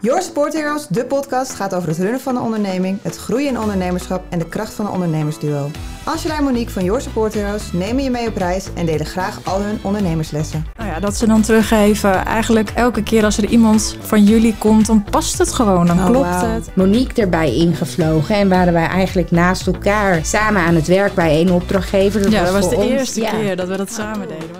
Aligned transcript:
Your 0.00 0.22
Support 0.22 0.52
Heroes, 0.52 0.86
de 0.88 1.04
podcast, 1.04 1.54
gaat 1.54 1.74
over 1.74 1.88
het 1.88 1.98
runnen 1.98 2.20
van 2.20 2.36
een 2.36 2.42
onderneming, 2.42 2.98
het 3.02 3.16
groeien 3.16 3.48
in 3.48 3.58
ondernemerschap 3.60 4.22
en 4.28 4.38
de 4.38 4.48
kracht 4.48 4.72
van 4.74 4.86
een 4.86 4.92
ondernemersduo. 4.92 5.70
Angela 6.04 6.36
en 6.36 6.44
Monique 6.44 6.72
van 6.72 6.84
Your 6.84 7.00
Support 7.00 7.34
Heroes 7.34 7.62
nemen 7.72 8.02
je 8.02 8.10
mee 8.10 8.28
op 8.28 8.36
reis 8.36 8.66
en 8.74 8.86
delen 8.86 9.06
graag 9.06 9.38
al 9.44 9.60
hun 9.60 9.78
ondernemerslessen. 9.82 10.66
Nou 10.76 10.90
ja, 10.90 11.00
dat 11.00 11.16
ze 11.16 11.26
dan 11.26 11.40
teruggeven. 11.42 12.24
Eigenlijk 12.24 12.70
elke 12.74 13.02
keer 13.02 13.24
als 13.24 13.36
er 13.38 13.44
iemand 13.44 13.96
van 14.00 14.24
jullie 14.24 14.54
komt, 14.58 14.86
dan 14.86 15.04
past 15.10 15.38
het 15.38 15.52
gewoon. 15.52 15.86
Dan 15.86 15.98
Oh, 15.98 16.06
klopt 16.06 16.40
het. 16.40 16.70
Monique 16.74 17.22
erbij 17.22 17.54
ingevlogen 17.54 18.34
en 18.34 18.48
waren 18.48 18.72
wij 18.72 18.86
eigenlijk 18.86 19.30
naast 19.30 19.66
elkaar 19.66 20.24
samen 20.24 20.62
aan 20.62 20.74
het 20.74 20.86
werk 20.86 21.14
bij 21.14 21.28
één 21.30 21.50
opdrachtgever. 21.50 22.30
Ja, 22.30 22.44
dat 22.44 22.52
was 22.52 22.68
de 22.70 22.76
ons- 22.76 22.84
eerste 22.86 23.20
ja. 23.20 23.30
keer 23.30 23.56
dat 23.56 23.68
we 23.68 23.76
dat 23.76 23.92
samen 23.92 24.28
deden. 24.28 24.53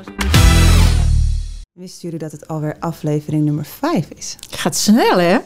Wisten 1.85 2.01
jullie 2.03 2.19
dat 2.19 2.33
het 2.33 2.49
alweer 2.49 2.77
aflevering 2.81 3.45
nummer 3.45 3.65
5 3.65 4.09
is? 4.17 4.37
Gaat 4.51 4.77
snel, 4.77 5.19
hè? 5.19 5.39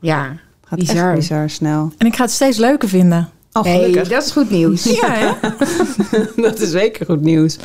Ja, 0.00 0.36
Gaat 0.64 0.78
Bizar. 0.78 1.06
echt 1.08 1.14
bizar 1.18 1.50
snel. 1.50 1.92
En 1.98 2.06
ik 2.06 2.16
ga 2.16 2.22
het 2.22 2.32
steeds 2.32 2.58
leuker 2.58 2.88
vinden. 2.88 3.28
Oh, 3.52 3.62
hey, 3.62 3.92
dat 3.92 4.10
is 4.24 4.30
goed 4.30 4.50
nieuws. 4.50 4.84
Ja, 5.00 5.36
dat 6.36 6.60
is 6.60 6.70
zeker 6.70 7.06
goed 7.06 7.20
nieuws. 7.20 7.58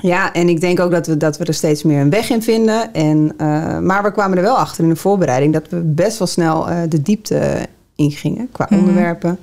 Ja, 0.00 0.32
en 0.32 0.48
ik 0.48 0.60
denk 0.60 0.80
ook 0.80 0.90
dat 0.90 1.06
we, 1.06 1.16
dat 1.16 1.38
we 1.38 1.44
er 1.44 1.54
steeds 1.54 1.82
meer 1.82 2.00
een 2.00 2.10
weg 2.10 2.30
in 2.30 2.42
vinden. 2.42 2.94
En, 2.94 3.32
eh, 3.36 3.78
maar 3.78 4.02
we 4.02 4.12
kwamen 4.12 4.36
er 4.36 4.42
wel 4.42 4.56
achter 4.58 4.82
in 4.84 4.90
de 4.90 4.96
voorbereiding 4.96 5.52
dat 5.52 5.68
we 5.68 5.76
best 5.80 6.18
wel 6.18 6.26
snel 6.28 6.68
eh, 6.68 6.80
de 6.88 7.02
diepte 7.02 7.66
ingingen 7.94 8.48
qua 8.52 8.66
Mhm. 8.68 8.78
onderwerpen. 8.80 9.38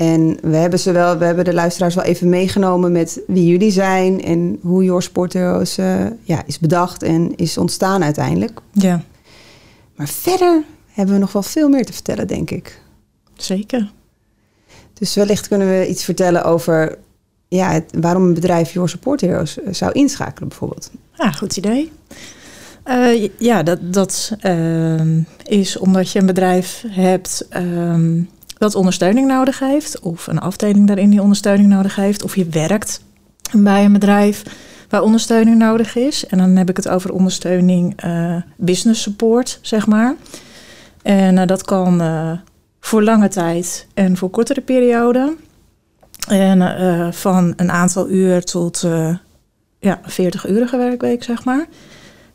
En 0.00 0.38
we 0.42 0.56
hebben, 0.56 0.78
ze 0.78 0.92
wel, 0.92 1.18
we 1.18 1.24
hebben 1.24 1.44
de 1.44 1.54
luisteraars 1.54 1.94
wel 1.94 2.04
even 2.04 2.28
meegenomen 2.28 2.92
met 2.92 3.20
wie 3.26 3.46
jullie 3.46 3.70
zijn 3.70 4.22
en 4.22 4.58
hoe 4.62 4.84
Your 4.84 5.02
Sport 5.02 5.32
Heroes 5.32 5.78
eh, 5.78 6.06
ja, 6.22 6.42
is 6.46 6.58
bedacht 6.58 7.02
en 7.02 7.36
is 7.36 7.58
ontstaan 7.58 8.02
uiteindelijk. 8.02 8.60
Ja, 8.72 9.02
Maar 9.96 10.08
verder 10.08 10.62
hebben 10.92 11.14
we 11.14 11.20
nog 11.20 11.32
wel 11.32 11.42
veel 11.42 11.68
meer 11.68 11.84
te 11.84 11.92
vertellen, 11.92 12.26
denk 12.26 12.50
ik. 12.50 12.80
zeker. 13.34 13.90
Dus 14.94 15.14
wellicht 15.14 15.48
kunnen 15.48 15.68
we 15.68 15.88
iets 15.88 16.04
vertellen 16.04 16.44
over 16.44 16.98
ja, 17.48 17.70
het- 17.72 17.92
waarom 18.00 18.22
een 18.22 18.34
bedrijf 18.34 18.72
Your 18.72 18.88
Support 18.88 19.20
Heroes 19.20 19.60
eh, 19.62 19.72
zou 19.72 19.92
inschakelen, 19.92 20.48
bijvoorbeeld. 20.48 20.90
Ja, 21.12 21.30
goed 21.32 21.56
idee. 21.56 21.92
Eh, 22.84 23.28
ja, 23.38 23.62
dat, 23.62 23.92
dat 23.92 24.32
ehm, 24.40 25.20
is 25.46 25.76
omdat 25.78 26.10
je 26.12 26.18
een 26.18 26.26
bedrijf 26.26 26.84
hebt 26.88 27.46
ehm, 27.50 28.20
dat 28.60 28.74
ondersteuning 28.74 29.26
nodig 29.26 29.58
heeft, 29.58 30.00
of 30.00 30.26
een 30.26 30.38
afdeling 30.38 30.86
daarin 30.86 31.10
die 31.10 31.22
ondersteuning 31.22 31.68
nodig 31.68 31.96
heeft, 31.96 32.22
of 32.22 32.36
je 32.36 32.44
werkt 32.44 33.04
bij 33.52 33.84
een 33.84 33.92
bedrijf 33.92 34.42
waar 34.88 35.02
ondersteuning 35.02 35.58
nodig 35.58 35.96
is. 35.96 36.26
En 36.26 36.38
dan 36.38 36.56
heb 36.56 36.68
ik 36.68 36.76
het 36.76 36.88
over 36.88 37.12
ondersteuning 37.12 37.92
eh, 37.96 38.36
business 38.56 39.02
support, 39.02 39.58
zeg 39.62 39.86
maar. 39.86 40.14
En 41.02 41.38
eh, 41.38 41.46
dat 41.46 41.62
kan 41.62 42.00
eh, 42.00 42.32
voor 42.80 43.02
lange 43.02 43.28
tijd 43.28 43.86
en 43.94 44.16
voor 44.16 44.30
kortere 44.30 44.60
perioden. 44.60 45.36
En 46.28 47.14
van 47.14 47.52
een 47.56 47.70
aantal 47.70 48.08
uur 48.08 48.44
tot 48.44 48.86
ja, 49.78 50.00
40-urige 50.02 50.76
werkweek, 50.76 51.22
zeg 51.22 51.44
maar. 51.44 51.66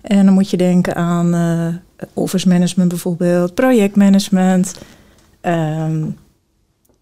En 0.02 0.26
dan 0.26 0.34
moet 0.34 0.50
je 0.50 0.58
denken 0.58 0.96
aan 0.96 1.82
office 2.14 2.48
management 2.48 2.90
bijvoorbeeld, 2.90 3.54
projectmanagement, 3.54 4.76
ehm 5.46 6.04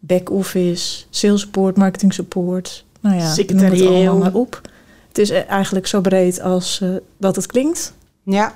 back-office, 0.05 1.05
sales 1.09 1.41
support, 1.41 1.77
marketing 1.77 2.13
support. 2.13 2.85
Nou 2.99 3.15
ja, 3.15 3.19
noem 3.21 3.29
het 3.29 3.37
Secretarieel. 3.39 3.89
allemaal 3.89 4.17
maar 4.17 4.33
op. 4.33 4.61
Het 5.07 5.17
is 5.17 5.29
eh, 5.29 5.49
eigenlijk 5.49 5.87
zo 5.87 6.01
breed 6.01 6.41
als 6.41 6.79
eh, 6.81 6.89
dat 7.17 7.35
het 7.35 7.45
klinkt. 7.45 7.93
Ja. 8.23 8.55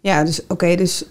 Ja, 0.00 0.24
dus 0.24 0.40
oké, 0.48 0.74
dus 0.76 1.04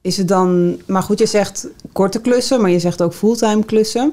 is 0.00 0.16
het 0.16 0.28
dan... 0.28 0.80
Maar 0.86 1.02
goed, 1.02 1.18
je 1.18 1.26
zegt 1.26 1.68
korte 1.92 2.20
klussen, 2.20 2.60
maar 2.60 2.70
je 2.70 2.78
zegt 2.78 3.02
ook 3.02 3.14
fulltime 3.14 3.64
klussen. 3.64 4.12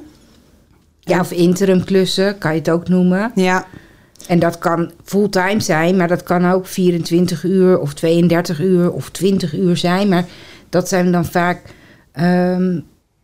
Ja, 0.99 1.19
of 1.19 1.31
interim 1.31 1.83
klussen 1.83 2.37
kan 2.37 2.51
je 2.53 2.59
het 2.59 2.69
ook 2.69 2.87
noemen. 2.87 3.31
Ja, 3.35 3.65
En 4.27 4.39
dat 4.39 4.57
kan 4.57 4.91
fulltime 5.03 5.59
zijn, 5.59 5.97
maar 5.97 6.07
dat 6.07 6.23
kan 6.23 6.51
ook 6.51 6.65
24 6.65 7.43
uur 7.43 7.79
of 7.79 7.93
32 7.93 8.59
uur 8.59 8.91
of 8.91 9.09
20 9.09 9.53
uur 9.53 9.77
zijn. 9.77 10.09
Maar 10.09 10.25
dat 10.69 10.87
zijn 10.87 11.11
dan 11.11 11.25
vaak 11.25 11.73
ehm, 12.11 12.79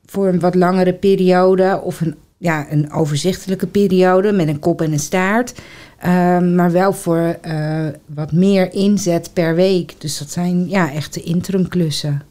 voor 0.08 0.28
een 0.28 0.40
wat 0.40 0.56
langere 0.56 0.94
periode 0.94 1.82
of 1.84 2.02
een, 2.02 2.16
ja, 2.38 2.72
een 2.72 2.92
overzichtelijke 2.92 3.68
periode 3.68 4.32
met 4.32 4.48
een 4.48 4.60
kop 4.60 4.82
en 4.82 4.92
een 4.92 5.00
staart. 5.00 5.54
Ehm, 6.00 6.56
maar 6.56 6.72
wel 6.72 6.94
voor 6.94 7.38
eh, 7.42 7.86
wat 8.06 8.32
meer 8.32 8.74
inzet 8.74 9.30
per 9.34 9.56
week. 9.56 9.96
Dus 9.98 10.18
dat 10.18 10.30
zijn 10.30 10.70
ja, 10.70 10.92
echte 10.92 11.22
interim 11.22 11.68
klussen. 11.68 12.22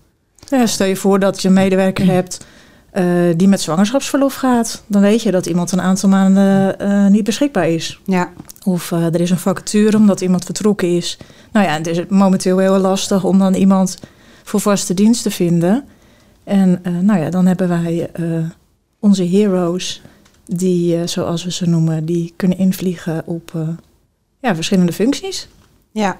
Ja, 0.48 0.66
stel 0.66 0.86
je 0.86 0.96
voor 0.96 1.18
dat 1.18 1.42
je 1.42 1.48
een 1.48 1.54
medewerker 1.54 2.06
hebt 2.06 2.46
eh, 2.90 3.04
die 3.36 3.48
met 3.48 3.60
zwangerschapsverlof 3.60 4.34
gaat. 4.34 4.82
Dan 4.86 5.02
weet 5.02 5.22
je 5.22 5.30
dat 5.30 5.46
iemand 5.46 5.72
een 5.72 5.80
aantal 5.80 6.08
maanden 6.08 6.78
eh, 6.78 7.06
niet 7.06 7.24
beschikbaar 7.24 7.68
is. 7.68 8.00
ja, 8.04 8.32
Of 8.64 8.90
er 8.90 9.20
is 9.20 9.30
een 9.30 9.38
vacature 9.38 9.96
omdat 9.96 10.20
iemand 10.20 10.44
vertrokken 10.44 10.96
is. 10.96 11.18
Nou 11.52 11.66
ja, 11.66 11.72
het 11.72 11.86
is 11.86 12.00
momenteel 12.08 12.58
heel 12.58 12.78
lastig 12.78 13.24
om 13.24 13.38
dan 13.38 13.54
iemand 13.54 13.98
voor 14.42 14.60
vaste 14.60 14.94
dienst 14.94 15.22
te 15.22 15.30
vinden. 15.30 15.84
En 16.46 16.80
eh, 16.82 16.92
nou 16.92 17.20
ja, 17.20 17.30
dan 17.30 17.46
hebben 17.46 17.68
wij 17.68 18.10
eh, 18.12 18.24
onze 19.00 19.24
heroes, 19.24 20.02
die, 20.44 20.96
eh, 20.96 21.06
zoals 21.06 21.44
we 21.44 21.52
ze 21.52 21.68
noemen, 21.68 22.04
die 22.04 22.32
kunnen 22.36 22.58
invliegen 22.58 23.22
op 23.24 23.52
ja, 24.40 24.54
verschillende 24.54 24.92
functies. 24.92 25.48
ja. 25.92 26.18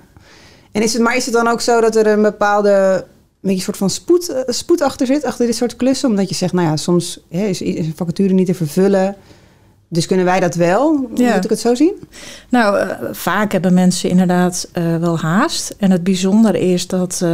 En 0.72 0.82
is 0.82 0.92
het, 0.92 1.02
maar 1.02 1.16
is 1.16 1.24
het 1.24 1.34
dan 1.34 1.48
ook 1.48 1.60
zo 1.60 1.80
dat 1.80 1.96
er 1.96 2.06
een 2.06 2.22
bepaalde... 2.22 3.04
Een 3.42 3.52
beetje 3.52 3.64
soort 3.64 3.76
van 3.76 3.90
spoed, 3.90 4.44
spoed 4.46 4.80
achter 4.80 5.06
zit, 5.06 5.24
achter 5.24 5.46
dit 5.46 5.56
soort 5.56 5.76
klussen? 5.76 6.08
Omdat 6.08 6.28
je 6.28 6.34
zegt, 6.34 6.52
nou 6.52 6.66
ja, 6.66 6.76
soms 6.76 7.20
hè, 7.28 7.46
is, 7.46 7.62
is 7.62 7.86
een 7.86 7.96
vacature 7.96 8.32
niet 8.32 8.46
te 8.46 8.54
vervullen. 8.54 9.16
Dus 9.88 10.06
kunnen 10.06 10.24
wij 10.24 10.40
dat 10.40 10.54
wel? 10.54 11.10
Ja. 11.14 11.34
Moet 11.34 11.44
ik 11.44 11.50
het 11.50 11.60
zo 11.60 11.74
zien? 11.74 11.92
Nou, 12.48 12.88
vaak 13.12 13.52
hebben 13.52 13.74
mensen 13.74 14.10
inderdaad 14.10 14.68
wel 14.72 15.18
haast. 15.18 15.74
En 15.78 15.90
het 15.90 16.04
bijzondere 16.04 16.60
is 16.60 16.86
dat, 16.86 17.24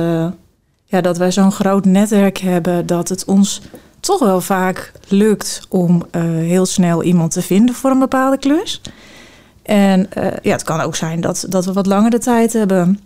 ja, 0.93 1.01
dat 1.01 1.19
wij 1.19 1.33
zo'n 1.33 1.53
groot 1.53 1.85
netwerk 1.85 2.39
hebben 2.39 2.87
dat 2.87 3.09
het 3.09 3.25
ons 3.25 3.61
toch 4.01 4.19
wel 4.19 4.41
vaak 4.41 4.93
lukt 5.09 5.67
om 5.69 6.03
eh, 6.11 6.23
heel 6.23 6.67
snel 6.67 7.03
iemand 7.03 7.33
te 7.33 7.43
vinden 7.43 7.75
voor 7.75 7.91
een 7.91 7.99
bepaalde 7.99 8.39
klus. 8.39 8.81
En 9.63 10.13
eh, 10.13 10.27
ja, 10.43 10.53
het 10.53 10.63
kan 10.63 10.81
ook 10.81 10.97
zijn 10.97 11.21
dat, 11.21 11.47
dat 11.49 11.65
we 11.65 11.73
wat 11.73 11.87
langere 11.87 12.19
tijd 12.19 12.53
hebben. 12.53 13.01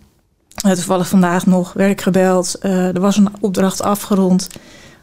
Eh, 0.65 0.73
toevallig 0.73 1.09
vandaag 1.09 1.47
nog 1.47 1.73
werd 1.73 1.91
ik 1.91 2.01
gebeld. 2.01 2.55
Eh, 2.55 2.95
er 2.95 3.01
was 3.01 3.17
een 3.17 3.29
opdracht 3.41 3.83
afgerond. 3.83 4.49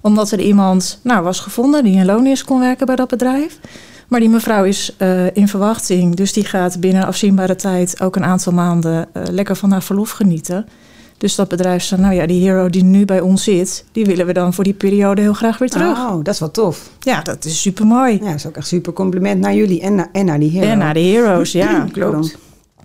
Omdat 0.02 0.32
er 0.32 0.40
iemand 0.40 1.00
nou, 1.04 1.24
was 1.24 1.40
gevonden 1.40 1.84
die 1.84 1.96
in 1.96 2.06
loondienst 2.06 2.44
kon 2.44 2.60
werken 2.60 2.86
bij 2.86 2.96
dat 2.96 3.10
bedrijf. 3.10 3.60
Maar 4.08 4.20
die 4.20 4.30
mevrouw 4.30 4.64
is 4.64 4.96
in 5.34 5.48
verwachting. 5.48 6.16
Dus 6.16 6.34
die 6.34 6.46
gaat 6.46 6.80
binnen 6.80 7.06
afzienbare 7.06 7.56
tijd 7.56 8.02
ook 8.02 8.16
een 8.16 8.24
aantal 8.24 8.54
maanden 8.54 9.08
lekker 9.14 9.56
van 9.56 9.72
haar 9.72 9.84
verlof 9.84 10.12
genieten. 10.12 10.66
Dus 11.18 11.35
dat 11.35 11.47
bedrijf 11.47 11.84
zei, 11.84 12.01
nou 12.01 12.13
ja, 12.13 12.25
die 12.25 12.41
hero 12.41 12.69
die 12.69 12.84
nu 12.84 13.06
bij 13.06 13.19
ons 13.19 13.44
zit, 13.44 13.85
die 13.91 14.06
willen 14.06 14.25
we 14.25 14.34
dan 14.34 14.53
voor 14.53 14.63
die 14.63 14.74
periode 14.74 15.22
heel 15.22 15.34
graag 15.34 15.57
weer 15.57 15.69
terug. 15.69 15.97
Oh, 15.97 16.16
dat 16.24 16.34
is 16.34 16.40
wel 16.40 16.51
tof. 16.51 16.90
Ja, 17.00 17.22
dat 17.22 17.46
is 17.46 17.62
super 17.62 17.85
mooi. 17.85 18.13
Ja, 18.13 18.25
dat 18.25 18.35
is 18.35 18.46
ook 18.47 18.56
echt 18.57 18.68
super 18.68 18.94
compliment 18.94 19.41
naar 19.41 19.53
jullie 19.53 19.81
en, 19.81 19.96
naar- 19.96 20.09
en 20.12 20.25
naar 20.25 20.40
die 20.40 20.50
hero. 20.50 20.66
En 20.68 20.78
naar 20.78 20.94
de 20.94 21.00
heroes, 21.00 21.52
ja. 21.52 21.88
Klopt. 21.91 22.38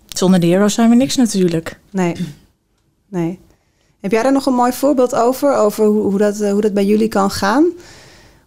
Zonder 0.06 0.40
de 0.40 0.46
heroes 0.46 0.74
zijn 0.74 0.90
we 0.90 0.94
niks 0.96 1.16
natuurlijk. 1.16 1.78
Nee. 1.90 2.14
Nee. 3.08 3.38
Heb 4.00 4.10
jij 4.12 4.22
daar 4.22 4.32
nog 4.32 4.46
een 4.46 4.54
mooi 4.54 4.72
voorbeeld 4.72 5.14
over? 5.14 5.56
Over 5.56 5.84
hoe, 5.86 6.02
hoe, 6.02 6.18
dat, 6.18 6.40
eh, 6.40 6.50
hoe 6.52 6.60
dat 6.60 6.72
bij 6.74 6.84
jullie 6.84 7.08
kan 7.08 7.30
gaan? 7.30 7.64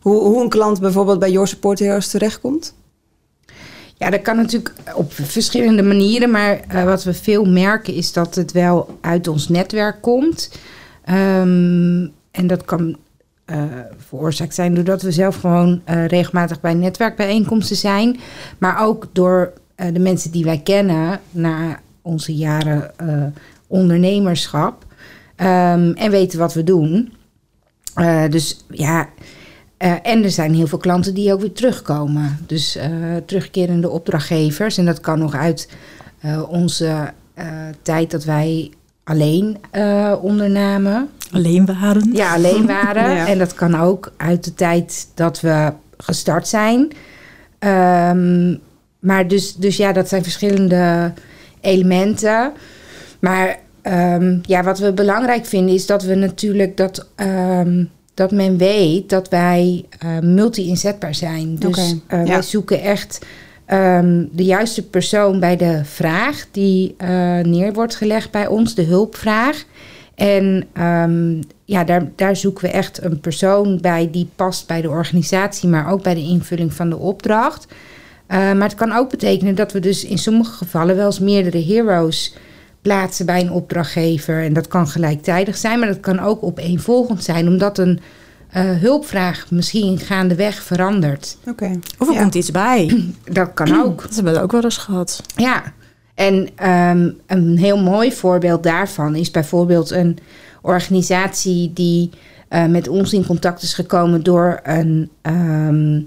Hoe, 0.02 0.20
hoe 0.22 0.42
een 0.44 0.50
klant 0.50 0.80
bijvoorbeeld 0.80 1.20
bij 1.20 1.32
Your 1.32 1.48
Support 1.48 1.80
Heroes 1.80 2.08
terechtkomt? 2.08 2.74
Ja, 4.02 4.10
dat 4.10 4.22
kan 4.22 4.36
natuurlijk 4.36 4.74
op 4.96 5.14
verschillende 5.14 5.84
manieren. 5.84 6.32
Maar 6.32 6.60
eh, 6.68 6.84
wat 6.84 7.04
we 7.04 7.14
veel 7.14 7.46
merken 7.46 7.94
is 7.94 8.14
dat 8.14 8.36
het 8.36 8.52
wel 8.52 8.98
uit 9.02 9.28
ons 9.28 9.50
netwerk 9.50 10.02
komt. 10.02 10.52
Ehm, 11.06 12.08
en 12.32 12.48
dat 12.48 12.66
kan 12.66 12.98
eh, 13.46 13.64
veroorzaakt 13.98 14.56
zijn 14.56 14.74
doordat 14.74 15.02
we 15.02 15.12
zelf 15.12 15.36
gewoon 15.36 15.82
eh, 15.84 16.06
regelmatig 16.06 16.60
bij 16.62 16.74
netwerkbijeenkomsten 16.74 17.76
zijn. 17.76 18.20
Maar 18.58 18.86
ook 18.86 19.08
door 19.12 19.54
de 19.76 20.00
mensen 20.00 20.32
die 20.32 20.44
wij 20.44 20.60
kennen 20.60 21.20
na 21.32 21.80
onze 22.02 22.36
jaren 22.36 22.92
ondernemerschap. 23.68 24.86
Ehm, 25.36 25.92
en 25.92 26.12
weten 26.12 26.40
wat 26.40 26.54
we 26.54 26.64
doen. 26.64 27.14
Dus 28.30 28.66
ja, 28.70 29.10
eh, 29.82 29.94
en 30.04 30.24
er 30.24 30.32
zijn 30.32 30.54
heel 30.54 30.68
veel 30.68 30.78
klanten 30.78 31.14
die 31.14 31.34
ook 31.34 31.42
weer 31.42 31.52
terugkomen. 31.52 32.38
Dus 32.48 32.76
eh, 32.76 32.90
terugkerende 33.26 33.90
opdrachtgevers. 33.90 34.78
En 34.78 34.86
dat 34.86 35.00
kan 35.00 35.20
nog 35.20 35.36
uit 35.36 35.70
eh, 36.20 36.50
onze 36.50 37.14
tijd 37.82 38.12
dat 38.12 38.24
wij 38.24 38.72
alleen 39.04 39.58
ondernamen. 40.22 41.10
Alleen 41.32 41.66
waren. 41.66 42.10
Ja, 42.14 42.34
alleen 42.34 42.66
waren. 42.66 43.12
Ja. 43.16 43.28
En 43.28 43.38
dat 43.38 43.54
kan 43.54 43.76
ook 43.76 44.14
uit 44.18 44.44
de 44.44 44.54
tijd 44.54 45.08
dat 45.14 45.42
we 45.42 45.74
gestart 45.98 46.48
zijn. 46.48 46.92
Ehm, 47.60 48.56
maar 49.00 49.28
dus, 49.28 49.56
dus 49.56 49.78
ja, 49.78 49.92
dat 49.92 50.10
zijn 50.10 50.24
verschillende 50.24 51.14
elementen. 51.62 52.52
Maar 53.20 53.60
ehm, 53.82 54.40
ja, 54.42 54.64
wat 54.64 54.80
we 54.80 54.94
belangrijk 54.94 55.46
vinden 55.46 55.76
is 55.76 55.86
dat 55.86 56.04
we 56.04 56.16
natuurlijk 56.16 56.78
dat, 56.78 57.08
ehm, 57.16 57.84
dat 58.14 58.32
men 58.32 58.58
weet 58.58 59.10
dat 59.10 59.30
wij 59.30 59.86
eh, 60.00 60.20
multi-inzetbaar 60.20 61.16
zijn. 61.16 61.56
Dus 61.56 61.68
Oké, 61.78 62.00
eh, 62.08 62.26
ja. 62.26 62.32
wij 62.34 62.42
zoeken 62.42 62.82
echt 62.82 63.26
ehm, 63.66 64.26
de 64.32 64.44
juiste 64.44 64.88
persoon 64.88 65.40
bij 65.40 65.58
de 65.58 65.82
vraag 65.84 66.46
die 66.52 66.96
eh, 66.98 67.08
neer 67.40 67.74
wordt 67.74 67.96
gelegd 67.96 68.32
bij 68.32 68.48
ons, 68.48 68.76
de 68.76 68.84
hulpvraag. 68.84 69.64
En 70.16 70.68
ehm, 70.74 71.42
ja, 71.66 71.84
daar, 71.84 72.12
daar 72.16 72.36
zoeken 72.36 72.64
we 72.64 72.72
echt 72.72 73.04
een 73.04 73.20
persoon 73.20 73.78
bij 73.82 74.10
die 74.12 74.28
past 74.36 74.68
bij 74.68 74.82
de 74.82 74.90
organisatie, 74.90 75.70
maar 75.70 75.92
ook 75.92 76.04
bij 76.04 76.14
de 76.14 76.22
invulling 76.24 76.74
van 76.74 76.90
de 76.90 76.98
opdracht. 76.98 77.66
Uh, 78.32 78.38
maar 78.38 78.68
het 78.68 78.76
kan 78.76 78.92
ook 78.92 79.10
betekenen 79.10 79.56
dat 79.56 79.72
we 79.72 79.80
dus 79.80 80.06
in 80.06 80.18
sommige 80.18 80.52
gevallen 80.52 80.96
wel 80.96 81.06
eens 81.06 81.20
meerdere 81.20 81.64
heroes 81.64 82.34
plaatsen 82.82 83.26
bij 83.26 83.42
een 83.42 83.52
opdrachtgever. 83.52 84.44
En 84.44 84.54
dat 84.54 84.68
kan 84.68 84.88
gelijktijdig 84.88 85.58
zijn, 85.58 85.80
maar 85.80 85.88
dat 85.88 86.00
kan 86.00 86.20
ook 86.20 86.44
opeenvolgend 86.44 87.24
zijn, 87.24 87.48
omdat 87.48 87.78
een 87.78 88.00
uh, 88.58 88.72
hulpvraag 88.72 89.46
misschien 89.52 90.00
gaandeweg 90.00 90.64
verandert. 90.64 91.38
Oké. 91.48 91.80
Of 91.98 92.08
er 92.08 92.14
Ja. 92.14 92.22
komt 92.22 92.36
iets 92.36 92.52
bij. 92.52 93.04
Dat 93.32 93.54
kan 93.54 93.84
ook. 93.84 94.02
Dat 94.02 94.16
hebben 94.16 94.34
we 94.34 94.42
ook 94.42 94.52
wel 94.52 94.64
eens 94.64 94.78
gehad. 94.78 95.24
Ja, 95.36 95.64
en 96.16 96.50
ehm, 96.56 97.10
een 97.28 97.58
heel 97.58 97.78
mooi 97.78 98.12
voorbeeld 98.12 98.64
daarvan 98.64 99.16
is 99.16 99.32
bijvoorbeeld 99.32 99.90
een 99.92 100.18
organisatie 100.62 101.74
die 101.74 102.10
eh, 102.48 102.66
met 102.66 102.88
ons 102.88 103.14
in 103.14 103.26
contact 103.26 103.62
is 103.62 103.74
gekomen 103.74 104.24
door 104.24 104.60
een 104.64 105.10
ehm, 105.22 106.02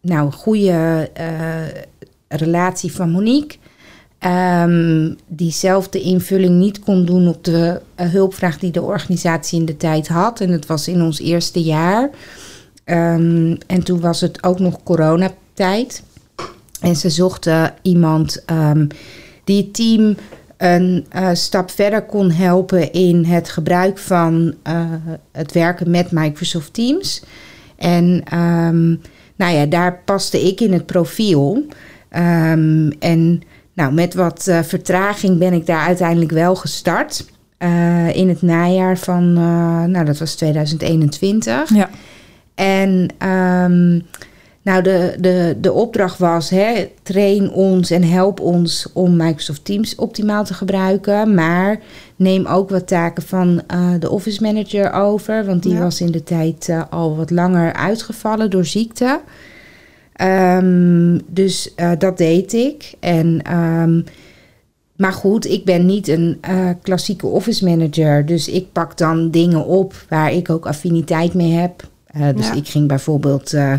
nou, 0.00 0.32
goede 0.32 1.10
eh, 1.14 1.28
relatie 2.28 2.92
van 2.92 3.10
Monique. 3.10 3.58
Ehm, 4.26 5.12
die 5.26 5.50
zelf 5.50 5.88
de 5.88 6.00
invulling 6.00 6.58
niet 6.58 6.80
kon 6.80 7.04
doen 7.04 7.28
op 7.28 7.44
de 7.44 7.80
eh, 7.94 8.08
hulpvraag 8.10 8.58
die 8.58 8.70
de 8.70 8.82
organisatie 8.82 9.60
in 9.60 9.66
de 9.66 9.76
tijd 9.76 10.08
had. 10.08 10.40
En 10.40 10.50
het 10.50 10.66
was 10.66 10.88
in 10.88 11.02
ons 11.02 11.20
eerste 11.20 11.62
jaar. 11.62 12.10
Ehm, 12.84 13.56
en 13.66 13.82
toen 13.84 14.00
was 14.00 14.20
het 14.20 14.42
ook 14.42 14.58
nog 14.58 14.82
coronatijd. 14.82 16.02
En 16.80 16.96
ze 16.96 17.10
zochten 17.10 17.74
iemand 17.82 18.42
ehm, 18.44 18.86
die 19.44 19.62
het 19.62 19.74
team 19.74 20.16
een 20.56 21.06
eh, 21.08 21.28
stap 21.32 21.70
verder 21.70 22.02
kon 22.02 22.30
helpen 22.30 22.92
in 22.92 23.24
het 23.24 23.48
gebruik 23.48 23.98
van 23.98 24.54
eh, 24.62 24.84
het 25.32 25.52
werken 25.52 25.90
met 25.90 26.10
Microsoft 26.10 26.72
Teams. 26.74 27.22
En 27.76 28.22
nou 29.36 29.54
ja, 29.54 29.66
daar 29.66 30.00
paste 30.04 30.46
ik 30.46 30.60
in 30.60 30.72
het 30.72 30.86
profiel. 30.86 31.66
En 32.98 33.42
nou, 33.76 33.92
met 33.92 34.14
wat 34.14 34.46
eh, 34.46 34.62
vertraging 34.62 35.38
ben 35.38 35.52
ik 35.52 35.66
daar 35.66 35.86
uiteindelijk 35.86 36.30
wel 36.30 36.56
gestart. 36.56 37.24
eh, 37.58 38.16
in 38.16 38.28
het 38.28 38.42
najaar 38.42 38.98
van, 38.98 39.22
eh, 39.36 39.84
nou 39.84 40.04
dat 40.04 40.18
was 40.18 40.34
2021. 40.34 41.74
Ja. 41.74 41.88
En 42.54 43.08
ehm, 43.18 44.00
nou, 44.62 44.82
de, 44.82 45.14
de, 45.20 45.56
de 45.60 45.72
opdracht 45.72 46.18
was: 46.18 46.50
hè, 46.50 46.88
train 47.02 47.50
ons 47.50 47.90
en 47.90 48.02
help 48.04 48.40
ons 48.40 48.86
om 48.92 49.16
Microsoft 49.16 49.64
Teams 49.64 49.94
optimaal 49.94 50.44
te 50.44 50.54
gebruiken. 50.54 51.34
Maar 51.34 51.78
neem 52.16 52.46
ook 52.46 52.70
wat 52.70 52.86
taken 52.86 53.22
van 53.22 53.62
de 53.98 54.10
Office 54.10 54.42
Manager 54.42 54.92
over. 54.92 55.44
Want 55.44 55.62
die 55.62 55.74
Ja. 55.74 55.80
was 55.80 56.00
in 56.00 56.10
de 56.10 56.22
tijd 56.22 56.70
al 56.90 57.16
wat 57.16 57.30
langer 57.30 57.72
uitgevallen 57.72 58.50
door 58.50 58.64
ziekte. 58.64 59.20
Ehm, 60.16 61.18
dus 61.26 61.74
eh, 61.74 61.90
dat 61.98 62.18
deed 62.18 62.52
ik. 62.52 62.94
En, 63.00 63.42
ehm, 63.42 64.00
maar 64.96 65.12
goed, 65.12 65.46
ik 65.46 65.64
ben 65.64 65.86
niet 65.86 66.08
een 66.08 66.38
eh, 66.40 66.68
klassieke 66.82 67.26
office 67.26 67.64
manager. 67.64 68.26
Dus 68.26 68.48
ik 68.48 68.72
pak 68.72 68.98
dan 68.98 69.30
dingen 69.30 69.66
op 69.66 69.94
waar 70.08 70.32
ik 70.32 70.50
ook 70.50 70.66
affiniteit 70.66 71.34
mee 71.34 71.52
heb. 71.52 71.88
Eh, 72.06 72.28
dus 72.36 72.46
Ja. 72.46 72.54
ik 72.54 72.68
ging 72.68 72.88
bijvoorbeeld 72.88 73.52
eh, 73.52 73.72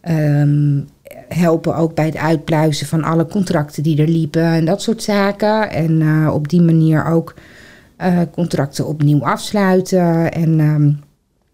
ehm, 0.00 0.80
helpen 1.28 1.76
ook 1.76 1.94
bij 1.94 2.06
het 2.06 2.16
uitpluizen 2.16 2.86
van 2.86 3.02
alle 3.04 3.26
contracten 3.26 3.82
die 3.82 4.02
er 4.02 4.08
liepen 4.08 4.42
en 4.44 4.64
dat 4.64 4.82
soort 4.82 5.02
zaken. 5.02 5.70
En 5.70 6.28
op 6.30 6.48
die 6.48 6.62
manier 6.62 7.06
ook 7.06 7.34
contracten 8.32 8.86
opnieuw 8.86 9.24
afsluiten. 9.24 10.32
En 10.32 10.52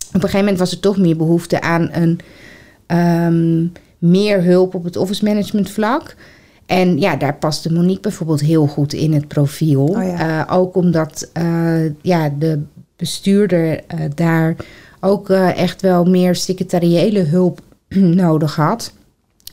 op 0.09 0.15
een 0.15 0.21
gegeven 0.21 0.39
moment 0.39 0.59
was 0.59 0.73
er 0.73 0.81
toch 0.81 0.97
meer 0.97 1.17
behoefte 1.17 1.61
aan 1.61 1.89
een 1.93 2.21
meer 3.98 4.43
hulp 4.43 4.75
op 4.75 4.84
het 4.84 4.96
office 4.96 5.25
management 5.25 5.70
vlak. 5.70 6.14
En 6.66 6.98
ja, 6.98 7.16
daar 7.16 7.34
paste 7.34 7.72
Monique 7.72 8.00
bijvoorbeeld 8.00 8.40
heel 8.40 8.66
goed 8.66 8.93
in 8.93 9.12
het 9.12 9.28
profiel. 9.28 9.84
Oh 9.84 10.02
ja. 10.02 10.46
Eh, 10.48 10.56
ook 10.56 10.75
omdat 10.76 11.31
eh, 11.32 11.84
ja, 12.02 12.32
de 12.38 12.62
bestuurder 12.96 13.81
eh, 13.87 13.98
daar 14.14 14.56
ook 15.00 15.28
echt 15.31 15.82
wel 15.82 16.04
meer 16.04 16.34
secretariële 16.34 17.20
hulp 17.22 17.60
nodig 18.22 18.56
had. 18.56 18.93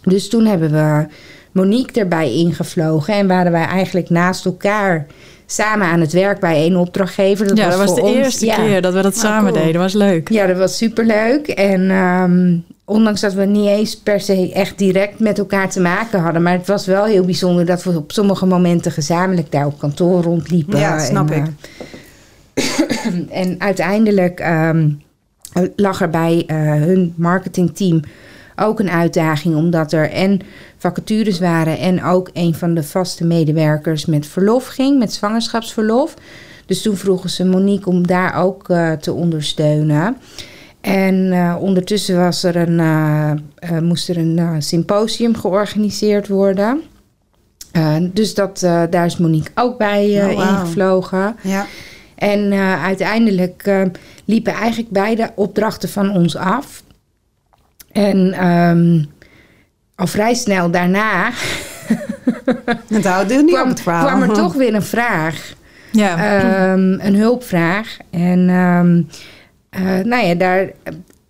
Dus 0.03 0.29
toen 0.29 0.45
hebben 0.45 0.71
we 0.71 1.05
Monique 1.51 1.99
erbij 2.01 2.33
ingevlogen 2.33 3.13
en 3.13 3.27
waren 3.27 3.51
wij 3.51 3.65
eigenlijk 3.65 4.09
naast 4.09 4.45
elkaar 4.45 5.05
samen 5.45 5.87
aan 5.87 5.99
het 5.99 6.11
werk 6.13 6.39
bij 6.39 6.55
één 6.55 6.75
opdrachtgever. 6.75 7.47
Dat 7.47 7.57
ja, 7.57 7.69
dat 7.69 7.77
was 7.77 7.87
voor 7.87 7.95
de 7.95 8.01
ons- 8.01 8.15
eerste 8.15 8.45
ja. 8.45 8.55
keer 8.55 8.81
dat 8.81 8.93
we 8.93 9.01
dat 9.01 9.13
Oh, 9.15 9.19
samen 9.19 9.51
cool. 9.51 9.63
deden. 9.65 9.81
was 9.81 9.93
leuk. 9.93 10.29
Ja, 10.29 10.45
dat 10.47 10.57
was 10.57 10.77
superleuk. 10.77 11.47
En 11.47 11.89
ehm, 11.91 12.57
ondanks 12.85 13.21
dat 13.21 13.33
we 13.33 13.45
niet 13.45 13.67
eens 13.67 13.97
per 13.97 14.21
se 14.21 14.51
echt 14.53 14.77
direct 14.77 15.19
met 15.19 15.37
elkaar 15.37 15.69
te 15.69 15.81
maken 15.81 16.19
hadden. 16.19 16.41
Maar 16.41 16.53
het 16.53 16.67
was 16.67 16.85
wel 16.85 17.05
heel 17.05 17.25
bijzonder 17.25 17.65
dat 17.65 17.83
we 17.83 17.97
op 17.97 18.11
sommige 18.11 18.45
momenten 18.45 18.91
gezamenlijk 18.91 19.51
daar 19.51 19.65
op 19.65 19.79
kantoor 19.79 20.21
rondliepen. 20.23 20.79
Ja, 20.79 20.99
snap 20.99 21.31
en, 21.31 21.43
ik. 21.43 21.51
eh, 22.53 23.05
en 23.43 23.55
uiteindelijk 23.57 24.39
ehm, 24.39 24.89
lag 25.75 26.01
er 26.01 26.09
bij 26.09 26.43
eh, 26.47 26.57
hun 26.57 27.13
marketingteam 27.17 28.01
ook 28.55 28.79
een 28.79 28.89
uitdaging. 28.89 29.55
Omdat 29.55 29.93
er 29.93 30.11
en 30.11 30.39
vacatures 30.77 31.39
waren 31.39 31.77
en 31.77 32.03
ook 32.03 32.29
een 32.33 32.55
van 32.55 32.73
de 32.73 32.83
vaste 32.83 33.25
medewerkers 33.25 34.05
met 34.05 34.27
verlof 34.27 34.67
ging. 34.67 34.99
Met 34.99 35.13
zwangerschapsverlof. 35.13 36.13
Dus 36.65 36.81
toen 36.81 36.97
vroegen 36.97 37.29
ze 37.29 37.45
Monique 37.45 37.89
om 37.89 38.07
daar 38.07 38.35
ook 38.35 38.69
eh, 38.69 38.91
te 38.91 39.13
ondersteunen. 39.13 40.17
En 40.83 41.31
eh, 41.31 41.55
ondertussen 41.59 42.17
was 42.17 42.43
er 42.43 42.55
een, 42.55 42.79
eh, 42.79 43.31
eh, 43.55 43.81
moest 43.81 44.09
er 44.09 44.17
een 44.17 44.61
symposium 44.61 45.35
georganiseerd 45.35 46.27
worden. 46.27 46.81
Dus 48.01 48.33
dat, 48.33 48.59
daar 48.89 49.05
is 49.05 49.17
Monique 49.17 49.51
ook 49.55 49.77
bij 49.77 50.23
Oh, 50.23 50.31
ingevlogen. 50.31 51.35
Ja. 51.41 51.65
En 52.15 52.53
uiteindelijk 52.83 53.71
liepen 54.25 54.53
eigenlijk 54.53 54.89
beide 54.89 55.31
opdrachten 55.35 55.89
van 55.89 56.11
ons 56.11 56.35
af. 56.35 56.83
En 57.91 58.33
ehm, 58.33 59.03
al 59.95 60.07
vrij 60.07 60.33
snel 60.33 60.71
daarna 60.71 61.31
Het 62.93 63.05
houdt 63.05 63.29
nu 63.29 63.35
niet 63.35 63.45
op 63.49 63.53
kwam, 63.53 63.69
het 63.69 63.81
verhaal. 63.81 64.05
kwam 64.05 64.21
er 64.21 64.33
toch 64.33 64.53
weer 64.53 64.73
een 64.73 64.83
vraag. 64.83 65.53
Ja. 65.91 66.17
Ehm, 66.17 66.99
een 66.99 67.15
hulpvraag. 67.15 67.97
En 68.09 68.49
ehm, 68.49 69.01
eh, 69.73 70.05
nou 70.05 70.25
ja, 70.25 70.35
daar... 70.35 70.71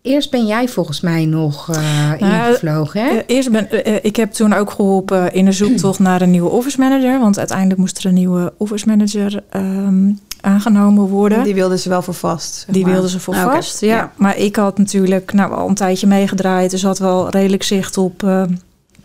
Eerst 0.01 0.31
ben 0.31 0.45
jij 0.45 0.67
volgens 0.67 1.01
mij 1.01 1.25
nog 1.25 1.69
eh, 1.69 2.11
Nou, 2.19 2.47
ingevlogen, 2.47 3.01
hè? 3.01 3.09
Eh, 3.09 3.23
eerst 3.25 3.51
ben, 3.51 4.03
ik 4.05 4.15
heb 4.15 4.31
toen 4.31 4.53
ook 4.53 4.71
geholpen 4.71 5.33
in 5.33 5.45
de 5.45 5.51
zoektocht 5.51 5.99
naar 5.99 6.21
een 6.21 6.31
nieuwe 6.31 6.49
office 6.49 6.79
manager. 6.79 7.19
Want 7.19 7.37
uiteindelijk 7.37 7.79
moest 7.79 7.97
er 7.97 8.05
een 8.05 8.13
nieuwe 8.13 8.53
office 8.57 8.87
manager 8.87 9.43
ehm, 9.49 10.11
aangenomen 10.41 11.07
worden. 11.07 11.43
Die 11.43 11.53
wilden 11.53 11.79
ze 11.79 11.89
wel 11.89 12.01
voor 12.01 12.13
vast. 12.13 12.55
zeg 12.55 12.75
Die 12.75 12.85
wilden 12.85 13.09
ze 13.09 13.19
voor 13.19 13.33
Ah, 13.33 13.43
vast. 13.43 13.81
Ja. 13.81 14.11
Maar 14.15 14.37
ik 14.37 14.55
had 14.55 14.77
natuurlijk 14.77 15.33
nou, 15.33 15.53
al 15.53 15.67
een 15.67 15.75
tijdje 15.75 16.07
meegedraaid. 16.07 16.71
Dus 16.71 16.83
had 16.83 16.99
wel 16.99 17.29
redelijk 17.29 17.63
zicht 17.63 17.97
op 17.97 18.23
eh, 18.23 18.43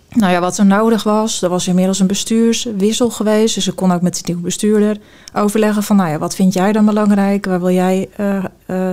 nou 0.08 0.32
ja, 0.32 0.40
wat 0.40 0.58
er 0.58 0.66
nodig 0.66 1.02
was. 1.02 1.42
Er 1.42 1.48
was 1.48 1.68
inmiddels 1.68 2.00
een 2.00 2.06
bestuurswissel 2.06 3.10
geweest. 3.10 3.54
Dus 3.54 3.66
ik 3.68 3.76
kon 3.76 3.92
ook 3.92 4.02
met 4.02 4.14
de 4.14 4.22
nieuwe 4.24 4.42
bestuurder 4.42 4.96
overleggen 5.34 5.82
van... 5.82 5.96
nou 5.96 6.10
ja, 6.10 6.18
wat 6.18 6.34
vind 6.34 6.52
jij 6.52 6.72
dan 6.72 6.84
belangrijk? 6.84 7.46
Waar, 7.46 7.60
wil 7.60 7.70
jij, 7.70 8.08
eh, 8.16 8.36
eh, 8.36 8.44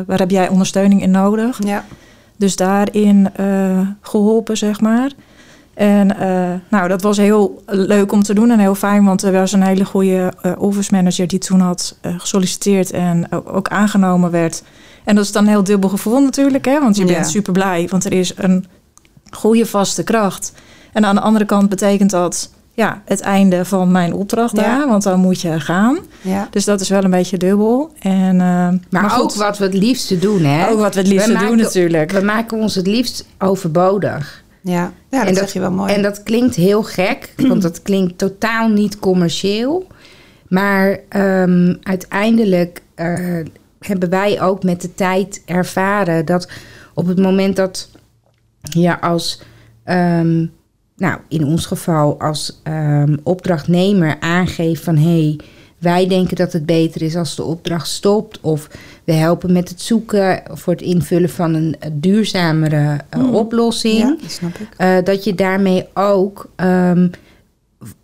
waar 0.08 0.20
heb 0.20 0.32
jij 0.32 0.50
ondersteuning 0.50 1.02
in 1.02 1.12
nodig? 1.12 1.60
Ja. 1.64 1.86
Dus 2.38 2.56
daarin 2.56 3.30
eh, 3.36 3.80
geholpen, 4.02 4.58
zeg 4.58 4.82
maar. 4.82 5.12
En 5.74 6.08
nou, 6.70 6.88
dat 6.88 7.02
was 7.02 7.18
heel 7.18 7.64
leuk 7.66 8.12
om 8.12 8.24
te 8.24 8.34
doen 8.34 8.52
en 8.52 8.60
heel 8.60 8.76
fijn, 8.76 9.06
want 9.06 9.24
er 9.24 9.32
was 9.32 9.52
een 9.52 9.64
hele 9.64 9.86
goede 9.86 10.34
office 10.58 10.94
manager 10.94 11.28
die 11.28 11.40
toen 11.40 11.60
had 11.60 11.98
gesolliciteerd 12.18 12.92
en 12.92 13.32
ook, 13.32 13.54
ook 13.54 13.68
aangenomen 13.68 14.32
werd. 14.32 14.64
En 15.04 15.16
dat 15.16 15.24
is 15.24 15.32
dan 15.32 15.44
een 15.44 15.50
heel 15.50 15.64
dubbel 15.64 15.90
gevoel 15.90 16.20
natuurlijk, 16.20 16.66
hè? 16.66 16.80
want 16.80 16.96
je 16.98 17.06
Ja. 17.06 17.14
bent 17.14 17.28
super 17.28 17.54
blij, 17.54 17.88
want 17.90 18.06
er 18.06 18.14
is 18.14 18.34
een 18.36 18.66
goede 19.30 19.66
vaste 19.66 20.04
kracht. 20.04 20.54
En 20.96 21.06
aan 21.06 21.16
de 21.16 21.22
andere 21.22 21.46
kant 21.46 21.70
betekent 21.70 22.10
dat 22.10 22.50
ja, 22.74 23.02
het 23.06 23.22
einde 23.22 23.66
van 23.66 23.92
mijn 23.92 24.14
opdracht 24.14 24.56
Ja. 24.56 24.62
daar, 24.64 24.88
want 24.88 25.04
dan 25.04 25.20
moet 25.20 25.42
je 25.42 25.60
gaan. 25.60 25.98
Ja. 26.22 26.48
Dus 26.52 26.66
dat 26.66 26.82
is 26.82 26.90
wel 26.90 27.04
een 27.04 27.10
beetje 27.10 27.38
dubbel. 27.38 27.92
En, 28.00 28.42
eh, 28.42 28.70
maar 28.90 29.20
ook 29.20 29.34
wat 29.34 29.58
we 29.58 29.64
het 29.64 29.74
liefste 29.74 30.20
doen, 30.20 30.44
hè? 30.44 30.70
ook 30.70 30.80
wat 30.80 30.94
we 30.94 31.00
het 31.00 31.10
liefst 31.10 31.26
We 31.28 31.32
doen 31.34 31.42
maken- 31.42 31.58
natuurlijk. 31.58 32.12
We 32.12 32.22
maken 32.22 32.58
ons 32.58 32.76
het 32.76 32.88
liefst 32.88 33.26
overbodig. 33.40 34.44
Ja. 34.62 34.74
ja, 34.74 34.92
dat 35.10 35.20
En 35.20 35.26
dat- 35.28 35.38
zeg 35.38 35.54
je 35.54 35.60
wel 35.60 35.72
mooi. 35.72 35.94
En 35.94 36.02
dat 36.02 36.24
klinkt 36.24 36.56
heel 36.56 36.84
gek, 36.84 37.34
want 37.50 37.62
dat 37.62 37.82
klinkt 37.82 38.18
totaal 38.18 38.68
niet 38.70 39.00
commercieel. 39.00 39.88
Maar 40.48 41.00
ehm, 41.10 41.76
uiteindelijk 41.84 42.82
eh, 42.96 43.16
hebben 43.80 44.10
wij 44.10 44.42
ook 44.42 44.64
met 44.64 44.82
de 44.82 44.94
tijd 44.94 45.42
ervaren 45.46 46.26
dat 46.26 46.50
op 46.94 47.08
het 47.08 47.20
moment 47.20 47.56
dat 47.56 47.90
je 48.62 49.02
als, 49.02 49.42
ehm, 49.84 50.46
nou 50.98 51.20
in 51.28 51.44
ons 51.46 51.66
geval 51.66 52.20
als 52.20 52.60
ehm, 52.64 53.16
opdrachtnemer 53.24 54.18
aangeeft 54.20 54.84
van 54.84 54.98
hé, 54.98 55.04
hey, 55.22 55.40
wij 55.78 56.08
denken 56.08 56.36
dat 56.36 56.54
het 56.54 56.66
beter 56.66 57.02
is 57.02 57.16
als 57.16 57.36
de 57.36 57.44
opdracht 57.44 57.88
stopt. 57.88 58.40
Of 58.42 58.68
we 59.04 59.14
helpen 59.14 59.52
met 59.54 59.70
het 59.70 59.82
zoeken 59.82 60.44
voor 60.52 60.74
het 60.74 60.82
invullen 60.82 61.30
van 61.30 61.54
een 61.54 61.76
duurzamere 61.94 63.00
uh, 63.18 63.24
Mm. 63.24 63.36
oplossing. 63.36 63.98
Ja, 64.00 64.16
die 64.20 64.30
snap 64.30 64.56
ik. 64.58 64.68
Eh, 64.78 64.98
dat 65.04 65.24
je 65.24 65.36
daarmee 65.36 65.86
ook 65.94 66.50
ehm, 66.56 67.08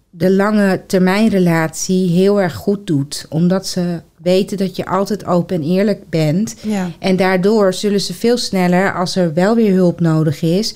de 0.09 0.31
lange 0.31 0.81
termijnrelatie 0.87 2.09
heel 2.09 2.41
erg 2.41 2.53
goed 2.53 2.87
doet. 2.87 3.25
Omdat 3.29 3.67
ze 3.67 4.01
weten 4.17 4.57
dat 4.57 4.75
je 4.75 4.85
altijd 4.85 5.25
open 5.25 5.55
en 5.55 5.63
eerlijk 5.63 6.09
bent. 6.09 6.55
Ja. 6.61 6.89
En 6.99 7.15
daardoor 7.15 7.73
zullen 7.73 8.01
ze 8.01 8.13
veel 8.13 8.37
sneller, 8.37 8.93
als 8.95 9.15
er 9.15 9.33
wel 9.33 9.55
weer 9.55 9.73
hulp 9.73 9.99
nodig 9.99 10.41
is, 10.41 10.75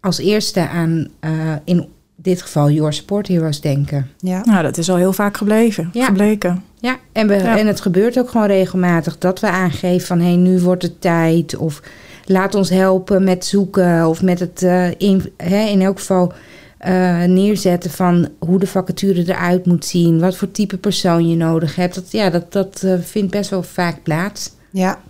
als 0.00 0.18
eerste 0.18 0.68
aan 0.68 1.08
eh, 1.20 1.30
in 1.64 1.88
dit 2.16 2.42
geval 2.42 2.70
Your 2.70 2.92
Support 2.92 3.28
Heroes 3.28 3.60
denken. 3.60 4.10
Ja. 4.18 4.40
Nou, 4.44 4.62
dat 4.62 4.76
is 4.78 4.90
al 4.90 4.96
heel 4.96 5.12
vaak 5.12 5.36
gebleven, 5.36 5.90
Ja. 5.92 6.04
gebleken. 6.04 6.64
Ja, 6.78 6.96
en, 7.12 7.28
we, 7.28 7.34
Ja. 7.34 7.58
en 7.58 7.66
het 7.66 7.80
gebeurt 7.80 8.18
ook 8.18 8.30
gewoon 8.30 8.46
regelmatig 8.46 9.18
dat 9.18 9.40
we 9.40 9.48
aangeven 9.48 10.06
van 10.06 10.18
hé, 10.18 10.26
hey, 10.26 10.36
nu 10.36 10.60
wordt 10.60 10.82
het 10.82 11.00
tijd. 11.00 11.56
Of 11.56 11.82
laat 12.24 12.54
ons 12.54 12.70
helpen 12.70 13.24
met 13.24 13.44
zoeken 13.44 14.06
of 14.08 14.22
met 14.22 14.40
het 14.40 14.62
eh, 14.62 14.90
in, 14.90 15.32
hè, 15.36 15.64
in 15.64 15.80
elk 15.82 15.98
geval 15.98 16.32
eh, 16.78 17.22
neerzetten 17.22 17.90
van 17.90 18.28
hoe 18.38 18.58
de 18.58 18.66
vacature 18.66 19.22
eruit 19.26 19.66
moet 19.66 19.84
zien. 19.84 20.20
Wat 20.20 20.36
voor 20.36 20.50
type 20.50 20.78
persoon 20.78 21.28
je 21.28 21.36
nodig 21.36 21.76
hebt. 21.76 21.94
Dat, 21.94 22.10
ja, 22.12 22.30
dat, 22.30 22.52
dat 22.52 22.82
eh, 22.82 22.94
vindt 23.00 23.30
best 23.30 23.50
wel 23.50 23.62
vaak 23.62 24.02
plaats. 24.02 24.50
Ja. 24.70 25.00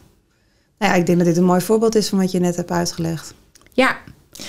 Nou 0.79 0.93
ja, 0.93 0.99
ik 0.99 1.07
denk 1.07 1.19
dat 1.19 1.27
dit 1.27 1.37
een 1.37 1.45
mooi 1.45 1.61
voorbeeld 1.61 1.95
is 1.95 2.09
van 2.09 2.19
wat 2.19 2.31
je 2.33 2.41
net 2.41 2.57
hebt 2.57 2.71
uitgelegd. 2.71 3.35
Ja. 3.73 3.97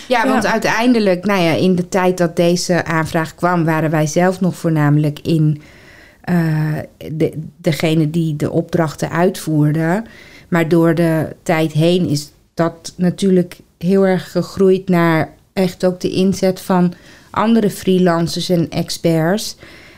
Ja, 0.08 0.28
want 0.28 0.44
Ja. 0.44 0.52
uiteindelijk, 0.52 1.26
nou 1.26 1.42
ja, 1.42 1.52
in 1.52 1.76
de 1.76 1.90
tijd 1.90 2.18
dat 2.18 2.36
deze 2.36 2.86
aanvraag 2.86 3.36
kwam, 3.36 3.66
waren 3.66 3.90
wij 3.90 4.08
zelf 4.08 4.40
nog 4.42 4.56
voornamelijk 4.56 5.20
in 5.20 5.62
eh, 6.22 6.78
de, 7.12 7.34
degene 7.58 8.10
die 8.10 8.36
de 8.36 8.52
opdrachten 8.52 9.12
uitvoerde. 9.12 10.04
Maar 10.48 10.68
door 10.68 10.96
de 10.96 11.36
tijd 11.44 11.72
heen 11.72 12.08
is 12.08 12.32
dat 12.54 12.94
natuurlijk 12.96 13.58
heel 13.78 14.08
erg 14.08 14.32
gegroeid 14.32 14.90
naar 14.90 15.30
echt 15.54 15.86
ook 15.86 16.00
de 16.00 16.10
inzet 16.10 16.62
van 16.62 16.94
andere 17.30 17.70
freelancers 17.70 18.50
en 18.50 18.70
experts. 18.70 19.56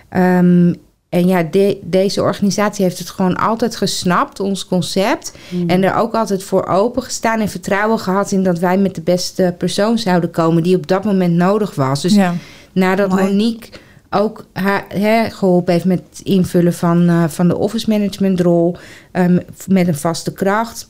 Ehm, 0.10 0.74
en 1.14 1.28
ja, 1.28 1.44
de- 1.44 1.80
deze 1.84 2.22
organisatie 2.22 2.84
heeft 2.86 3.00
het 3.00 3.10
gewoon 3.10 3.36
altijd 3.36 3.76
gesnapt, 3.76 4.40
ons 4.40 4.66
concept. 4.68 5.34
En 5.68 5.84
er 5.84 5.96
ook 5.96 6.14
altijd 6.14 6.44
voor 6.44 6.66
open 6.68 7.04
gestaan 7.04 7.40
en 7.40 7.50
vertrouwen 7.50 8.00
gehad 8.00 8.32
in 8.32 8.44
dat 8.44 8.60
wij 8.60 8.78
met 8.78 8.96
de 8.96 9.02
beste 9.02 9.56
persoon 9.58 9.98
zouden 9.98 10.32
komen 10.32 10.64
die 10.64 10.76
op 10.76 10.88
dat 10.88 11.04
moment 11.04 11.34
nodig 11.34 11.76
was. 11.76 12.02
Dus 12.02 12.14
ja. 12.16 12.36
nadat 12.72 13.10
Mooi. 13.10 13.24
Monique 13.24 13.70
ook 14.10 14.46
haar, 14.54 14.86
geholpen 15.32 15.74
heeft 15.74 15.86
met 15.86 16.02
het 16.10 16.20
invullen 16.20 16.74
van, 16.74 17.10
eh, 17.10 17.24
van 17.28 17.48
de 17.48 17.58
office 17.58 17.90
management 17.90 18.40
rol 18.40 18.76
ehm, 19.12 19.38
met 19.68 19.88
een 19.88 19.96
vaste 19.96 20.34
kracht, 20.34 20.88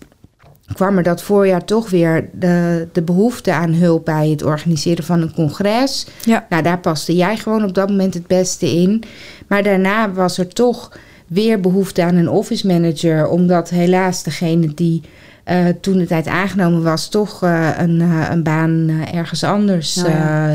kwam 0.74 0.98
er 0.98 1.04
dat 1.04 1.22
voorjaar 1.22 1.66
toch 1.66 1.90
weer 1.90 2.30
de, 2.32 2.88
de 2.92 3.02
behoefte 3.02 3.54
aan 3.54 3.74
hulp 3.74 4.06
bij 4.06 4.30
het 4.30 4.44
organiseren 4.44 5.04
van 5.04 5.22
een 5.22 5.34
congres. 5.34 6.08
Ja. 6.24 6.46
Nou, 6.50 6.64
daar 6.64 6.80
paste 6.80 7.16
jij 7.16 7.38
gewoon 7.38 7.64
op 7.64 7.74
dat 7.74 7.90
moment 7.90 8.14
het 8.14 8.28
beste 8.28 8.76
in. 8.76 9.04
Maar 9.48 9.64
daarna 9.64 10.12
was 10.12 10.38
er 10.38 10.48
toch 10.48 10.98
weer 11.28 11.60
behoefte 11.60 12.04
aan 12.04 12.16
een 12.16 12.30
office 12.30 12.68
manager, 12.68 13.28
omdat 13.28 13.70
helaas 13.70 14.24
degene 14.24 14.74
die 14.74 15.02
eh, 15.44 15.66
toen 15.82 15.98
de 15.98 16.06
tijd 16.06 16.28
aangenomen 16.28 16.84
was, 16.84 17.10
toch 17.10 17.44
eh, 17.44 17.70
een, 17.78 18.02
eh, 18.02 18.28
een 18.32 18.44
baan 18.44 18.90
ergens 19.14 19.44
anders 19.44 19.96
Nou 19.96 20.10
ja. 20.10 20.50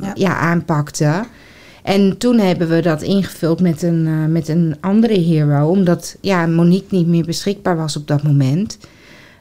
Ja. 0.00 0.10
ja. 0.14 0.36
aanpakte. 0.36 1.24
En 1.82 2.18
toen 2.18 2.38
hebben 2.38 2.68
we 2.68 2.80
dat 2.80 3.02
ingevuld 3.02 3.60
met 3.60 3.82
een, 3.82 4.32
met 4.32 4.48
een 4.48 4.76
andere 4.80 5.18
hero, 5.18 5.68
omdat 5.68 6.16
ja, 6.20 6.46
Monique 6.46 6.96
niet 6.96 7.06
meer 7.06 7.24
beschikbaar 7.24 7.76
was 7.76 7.96
op 7.96 8.06
dat 8.06 8.22
moment. 8.22 8.78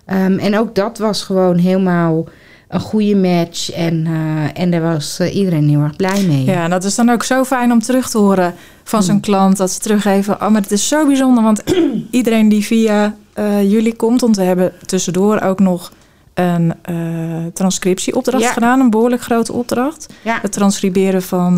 Ehm, 0.05 0.37
en 0.39 0.57
ook 0.57 0.75
dat 0.75 0.97
was 0.97 1.23
gewoon 1.23 1.57
helemaal 1.57 2.25
een 2.67 2.79
goede 2.79 3.15
match. 3.15 3.71
En, 3.71 4.05
eh, 4.07 4.61
en 4.61 4.71
daar 4.71 4.81
was 4.81 5.19
eh, 5.19 5.35
iedereen 5.35 5.69
heel 5.69 5.79
erg 5.81 5.95
blij 5.95 6.23
mee. 6.23 6.43
Ja, 6.45 6.63
en 6.63 6.69
dat 6.69 6.83
is 6.83 6.95
dan 6.95 7.09
ook 7.09 7.23
zo 7.23 7.43
fijn 7.43 7.71
om 7.71 7.81
terug 7.81 8.09
te 8.09 8.17
horen 8.17 8.53
van 8.83 9.03
zo'n 9.03 9.15
Mm. 9.15 9.21
klant. 9.21 9.57
Dat 9.57 9.71
ze 9.71 9.79
teruggeven, 9.79 10.33
oh, 10.41 10.49
maar 10.49 10.61
het 10.61 10.71
is 10.71 10.87
zo 10.87 11.05
bijzonder. 11.05 11.43
Want 11.43 11.63
iedereen 12.11 12.49
die 12.49 12.65
via 12.65 13.15
eh, 13.33 13.71
jullie 13.71 13.95
komt, 13.95 14.21
want 14.21 14.35
we 14.35 14.43
hebben 14.43 14.71
tussendoor 14.85 15.41
ook 15.41 15.59
nog 15.59 15.91
een 16.33 16.73
transcriptieopdracht 17.53 18.43
Ja. 18.43 18.51
gedaan. 18.51 18.79
Een 18.79 18.89
behoorlijk 18.89 19.21
grote 19.21 19.53
opdracht. 19.53 20.13
Ja, 20.23 20.39
Het 20.41 20.51
transcriberen 20.51 21.21
van, 21.23 21.53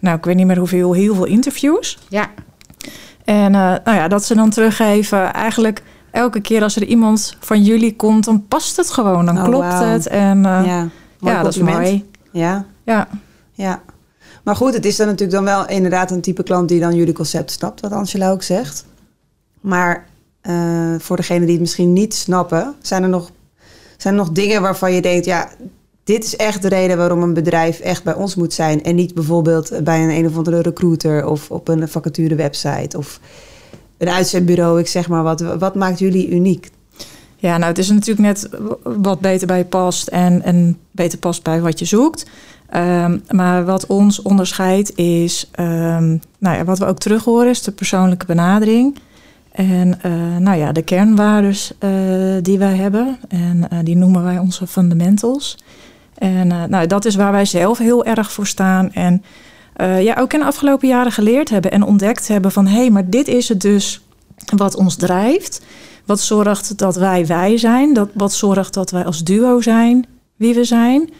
nou 0.00 0.16
ik 0.16 0.24
weet 0.24 0.36
niet 0.36 0.46
meer 0.46 0.58
hoeveel, 0.58 0.92
heel 0.92 1.14
veel 1.14 1.24
interviews. 1.24 1.98
ja, 2.08 2.26
En 3.24 3.50
nou 3.50 3.80
ja, 3.84 4.08
dat 4.08 4.24
ze 4.24 4.34
dan 4.34 4.50
teruggeven, 4.50 5.32
eigenlijk 5.32 5.82
elke 6.10 6.40
keer 6.40 6.62
als 6.62 6.76
er 6.76 6.84
iemand 6.84 7.36
van 7.40 7.62
jullie 7.62 7.96
komt, 7.96 8.24
dan 8.24 8.46
past 8.48 8.76
het 8.76 8.90
gewoon. 8.90 9.26
Dan 9.26 9.38
Oh, 9.38 9.44
klopt 9.44 9.78
het. 9.78 10.06
En 10.06 10.44
eh, 10.46 10.88
ja, 11.20 11.42
dat 11.42 11.54
is 11.54 11.60
mooi. 11.62 12.10
Ja, 12.30 12.66
Ja. 12.84 13.08
ja. 13.52 13.82
Maar 14.44 14.56
goed, 14.56 14.74
het 14.74 14.84
is 14.84 14.96
dan 14.96 15.06
natuurlijk 15.06 15.32
dan 15.32 15.44
wel 15.44 15.68
inderdaad 15.68 16.10
een 16.10 16.20
type 16.20 16.42
klant 16.42 16.68
die 16.68 16.80
dan 16.80 16.94
jullie 16.94 17.14
concept 17.14 17.50
snapt, 17.50 17.80
wat 17.80 17.92
Angela 17.92 18.30
ook 18.30 18.42
zegt. 18.42 18.84
Maar 19.60 20.06
eh, 20.40 20.94
voor 20.98 21.16
degenen 21.16 21.42
die 21.42 21.50
het 21.50 21.60
misschien 21.60 21.92
niet 21.92 22.14
snappen, 22.14 22.74
zijn 22.82 23.02
er 23.02 23.08
nog, 23.08 23.30
zijn 23.96 24.14
er 24.14 24.20
nog 24.20 24.30
dingen 24.30 24.62
waarvan 24.62 24.92
je 24.92 25.02
denkt, 25.02 25.24
ja, 25.24 25.48
dit 26.04 26.24
is 26.24 26.36
echt 26.36 26.62
de 26.62 26.68
reden 26.68 26.96
waarom 26.96 27.22
een 27.22 27.34
bedrijf 27.34 27.80
echt 27.80 28.04
bij 28.04 28.14
ons 28.14 28.34
moet 28.34 28.52
zijn. 28.52 28.82
En 28.82 28.94
niet 28.94 29.14
bijvoorbeeld 29.14 29.84
bij 29.84 30.02
een 30.02 30.10
een 30.10 30.26
of 30.26 30.36
andere 30.36 30.60
recruiter 30.60 31.26
of 31.26 31.50
op 31.50 31.68
een 31.68 31.88
vacature 31.88 32.34
website 32.34 32.98
of 32.98 33.20
een 33.98 34.08
uitzendbureau, 34.08 34.80
ik 34.80 34.88
zeg 34.88 35.08
maar 35.08 35.22
wat. 35.22 35.40
Wat 35.40 35.74
maakt 35.74 35.98
jullie 35.98 36.30
uniek? 36.30 36.70
Ja, 37.36 37.56
nou, 37.56 37.68
het 37.68 37.78
is 37.78 37.90
natuurlijk 37.90 38.18
net 38.18 38.48
wat 38.82 39.20
beter 39.20 39.46
bij 39.46 39.58
je 39.58 39.64
past 39.64 40.08
en, 40.08 40.42
en 40.42 40.78
beter 40.90 41.18
past 41.18 41.42
bij 41.42 41.60
wat 41.60 41.78
je 41.78 41.84
zoekt. 41.84 42.26
Ehm, 42.68 43.18
maar 43.30 43.64
wat 43.64 43.86
ons 43.86 44.22
onderscheidt 44.22 44.96
is, 44.96 45.48
ehm, 45.52 46.16
nou 46.38 46.56
ja, 46.56 46.64
wat 46.64 46.78
we 46.78 46.86
ook 46.86 46.98
terug 46.98 47.24
horen, 47.24 47.48
is 47.48 47.62
de 47.62 47.72
persoonlijke 47.72 48.26
benadering. 48.26 48.98
En 49.52 50.02
eh, 50.02 50.36
nou 50.36 50.58
ja, 50.58 50.72
de 50.72 50.82
kernwaardes 50.82 51.72
eh, 51.78 51.90
die 52.42 52.58
wij 52.58 52.76
hebben. 52.76 53.18
En 53.28 53.70
eh, 53.70 53.78
die 53.82 53.96
noemen 53.96 54.22
wij 54.22 54.38
onze 54.38 54.66
fundamentals. 54.66 55.58
En 56.14 56.46
nou, 56.46 56.86
dat 56.86 57.04
is 57.04 57.14
waar 57.14 57.32
wij 57.32 57.44
zelf 57.44 57.78
heel 57.78 58.04
erg 58.04 58.32
voor 58.32 58.46
staan. 58.46 58.92
En 58.92 59.22
eh, 59.78 60.02
ja, 60.02 60.16
ook 60.18 60.32
in 60.32 60.38
de 60.38 60.44
afgelopen 60.44 60.88
jaren 60.88 61.12
geleerd 61.12 61.48
hebben 61.48 61.70
en 61.70 61.82
ontdekt 61.82 62.28
hebben 62.28 62.52
van... 62.52 62.66
hé, 62.66 62.76
hey, 62.76 62.90
maar 62.90 63.10
dit 63.10 63.28
is 63.28 63.48
het 63.48 63.60
dus 63.60 64.00
wat 64.56 64.74
ons 64.74 64.96
drijft. 64.96 65.60
Wat 66.04 66.20
zorgt 66.20 66.78
dat 66.78 66.96
wij 66.96 67.26
wij 67.26 67.56
zijn. 67.56 67.94
Dat, 67.94 68.08
wat 68.14 68.32
zorgt 68.32 68.74
dat 68.74 68.90
wij 68.90 69.04
als 69.04 69.24
duo 69.24 69.60
zijn 69.60 70.06
wie 70.36 70.54
we 70.54 70.64
zijn. 70.64 71.10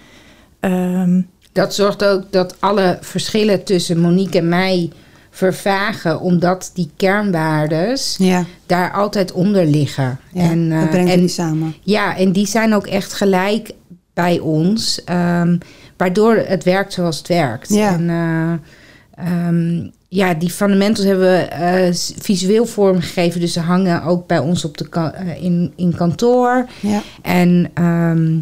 Ehm, 0.61 1.21
dat 1.53 1.75
zorgt 1.75 2.05
ook 2.05 2.23
dat 2.31 2.55
alle 2.59 2.99
verschillen 3.01 3.65
tussen 3.65 3.99
Monique 4.01 4.39
en 4.39 4.49
mij 4.49 4.91
vervagen, 5.31 6.21
omdat 6.21 6.71
die 6.75 6.91
kernwaardes 6.97 8.17
Ja, 8.19 8.45
daar 8.67 8.93
altijd 8.93 9.33
onder 9.33 9.67
liggen. 9.67 10.19
ja 10.33 10.43
en, 10.43 10.73
eh, 10.73 10.81
dat 10.81 10.91
brengt 10.91 11.09
en, 11.09 11.15
jullie 11.15 11.29
samen. 11.29 11.75
Ja, 11.83 12.17
en 12.17 12.33
die 12.33 12.47
zijn 12.47 12.75
ook 12.75 12.87
echt 12.87 13.13
gelijk 13.13 13.71
bij 14.15 14.39
ons, 14.39 15.05
ehm, 15.05 15.59
waardoor 15.99 16.35
het 16.37 16.65
werkt 16.65 16.93
zoals 16.93 17.19
het 17.19 17.29
werkt. 17.29 17.69
Ja. 17.69 17.93
En 17.93 18.09
eh, 18.11 18.53
ehm, 19.47 19.89
ja, 20.09 20.35
die 20.35 20.51
fundamentals 20.51 21.07
hebben 21.07 21.27
we 21.29 21.89
s- 21.93 22.13
visueel 22.19 22.67
vormgegeven, 22.67 23.41
dus 23.41 23.53
ze 23.53 23.61
hangen 23.61 24.03
ook 24.03 24.27
bij 24.27 24.39
ons 24.39 24.65
op 24.65 24.77
de 24.79 24.89
ka- 24.89 25.13
eh, 25.13 25.43
in, 25.43 25.73
in 25.77 25.95
kantoor. 25.97 26.67
Ja, 26.81 27.03
En 27.23 27.71
ehm, 27.75 28.37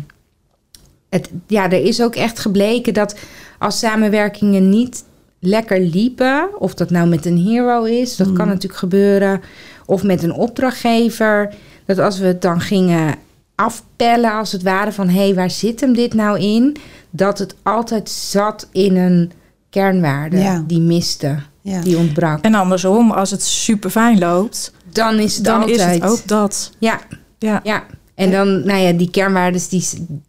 het, 1.09 1.31
ja, 1.47 1.65
er 1.71 1.85
is 1.85 2.03
ook 2.03 2.15
echt 2.15 2.39
gebleken 2.39 2.95
dat 2.95 3.19
als 3.59 3.79
samenwerkingen 3.79 4.69
niet 4.69 5.05
lekker 5.41 5.81
liepen, 5.81 6.49
of 6.59 6.75
dat 6.75 6.91
nou 6.91 7.09
met 7.09 7.27
een 7.27 7.39
hero 7.39 7.83
is, 7.85 8.17
dat 8.17 8.27
Mm. 8.29 8.35
kan 8.35 8.47
natuurlijk 8.47 8.79
gebeuren, 8.81 9.41
of 9.87 10.03
met 10.03 10.23
een 10.23 10.33
opdrachtgever, 10.33 11.55
dat 11.87 11.99
als 11.99 12.19
we 12.19 12.27
het 12.27 12.43
dan 12.43 12.61
gingen 12.61 13.15
afpellen 13.55 14.33
als 14.33 14.53
het 14.53 14.63
ware 14.63 14.93
van 14.93 15.09
hé, 15.09 15.19
hey, 15.25 15.35
waar 15.35 15.51
zit 15.51 15.81
hem 15.81 15.93
dit 15.95 16.15
nou 16.15 16.39
in? 16.39 16.77
Dat 17.17 17.39
het 17.39 17.55
altijd 17.63 18.11
zat 18.11 18.69
in 18.73 18.97
een 18.97 19.33
kernwaarde 19.71 20.37
Ja. 20.39 20.65
die 20.67 20.81
miste, 20.81 21.39
ja. 21.61 21.81
die 21.81 21.97
ontbrak. 21.97 22.45
en 22.45 22.55
andersom, 22.55 23.11
als 23.11 23.31
het 23.31 23.43
super 23.43 23.91
fijn 23.91 24.19
loopt, 24.19 24.73
Dan 24.93 25.19
is 25.19 25.35
het 25.35 25.45
dan 25.45 25.61
altijd. 25.61 25.79
is 25.79 25.85
het 25.85 26.03
ook 26.03 26.27
dat. 26.27 26.71
Ja, 26.79 27.01
Ja. 27.39 27.61
Ja, 27.65 27.85
en 28.15 28.31
dan, 28.31 28.67
nou 28.67 28.79
ja, 28.81 28.93
die 28.93 29.11
kernwaarden, 29.11 29.61
die, 29.69 29.85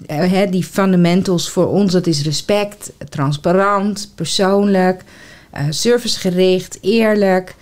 eh, 0.05 0.31
hè, 0.31 0.49
die 0.49 0.63
fundamentals 0.63 1.49
voor 1.49 1.67
ons, 1.67 1.91
dat 1.91 2.07
is 2.07 2.23
respect, 2.23 2.91
transparant, 3.09 4.11
persoonlijk, 4.15 5.03
eh, 5.51 5.63
servicegericht, 5.69 6.77
eerlijk. 6.81 7.55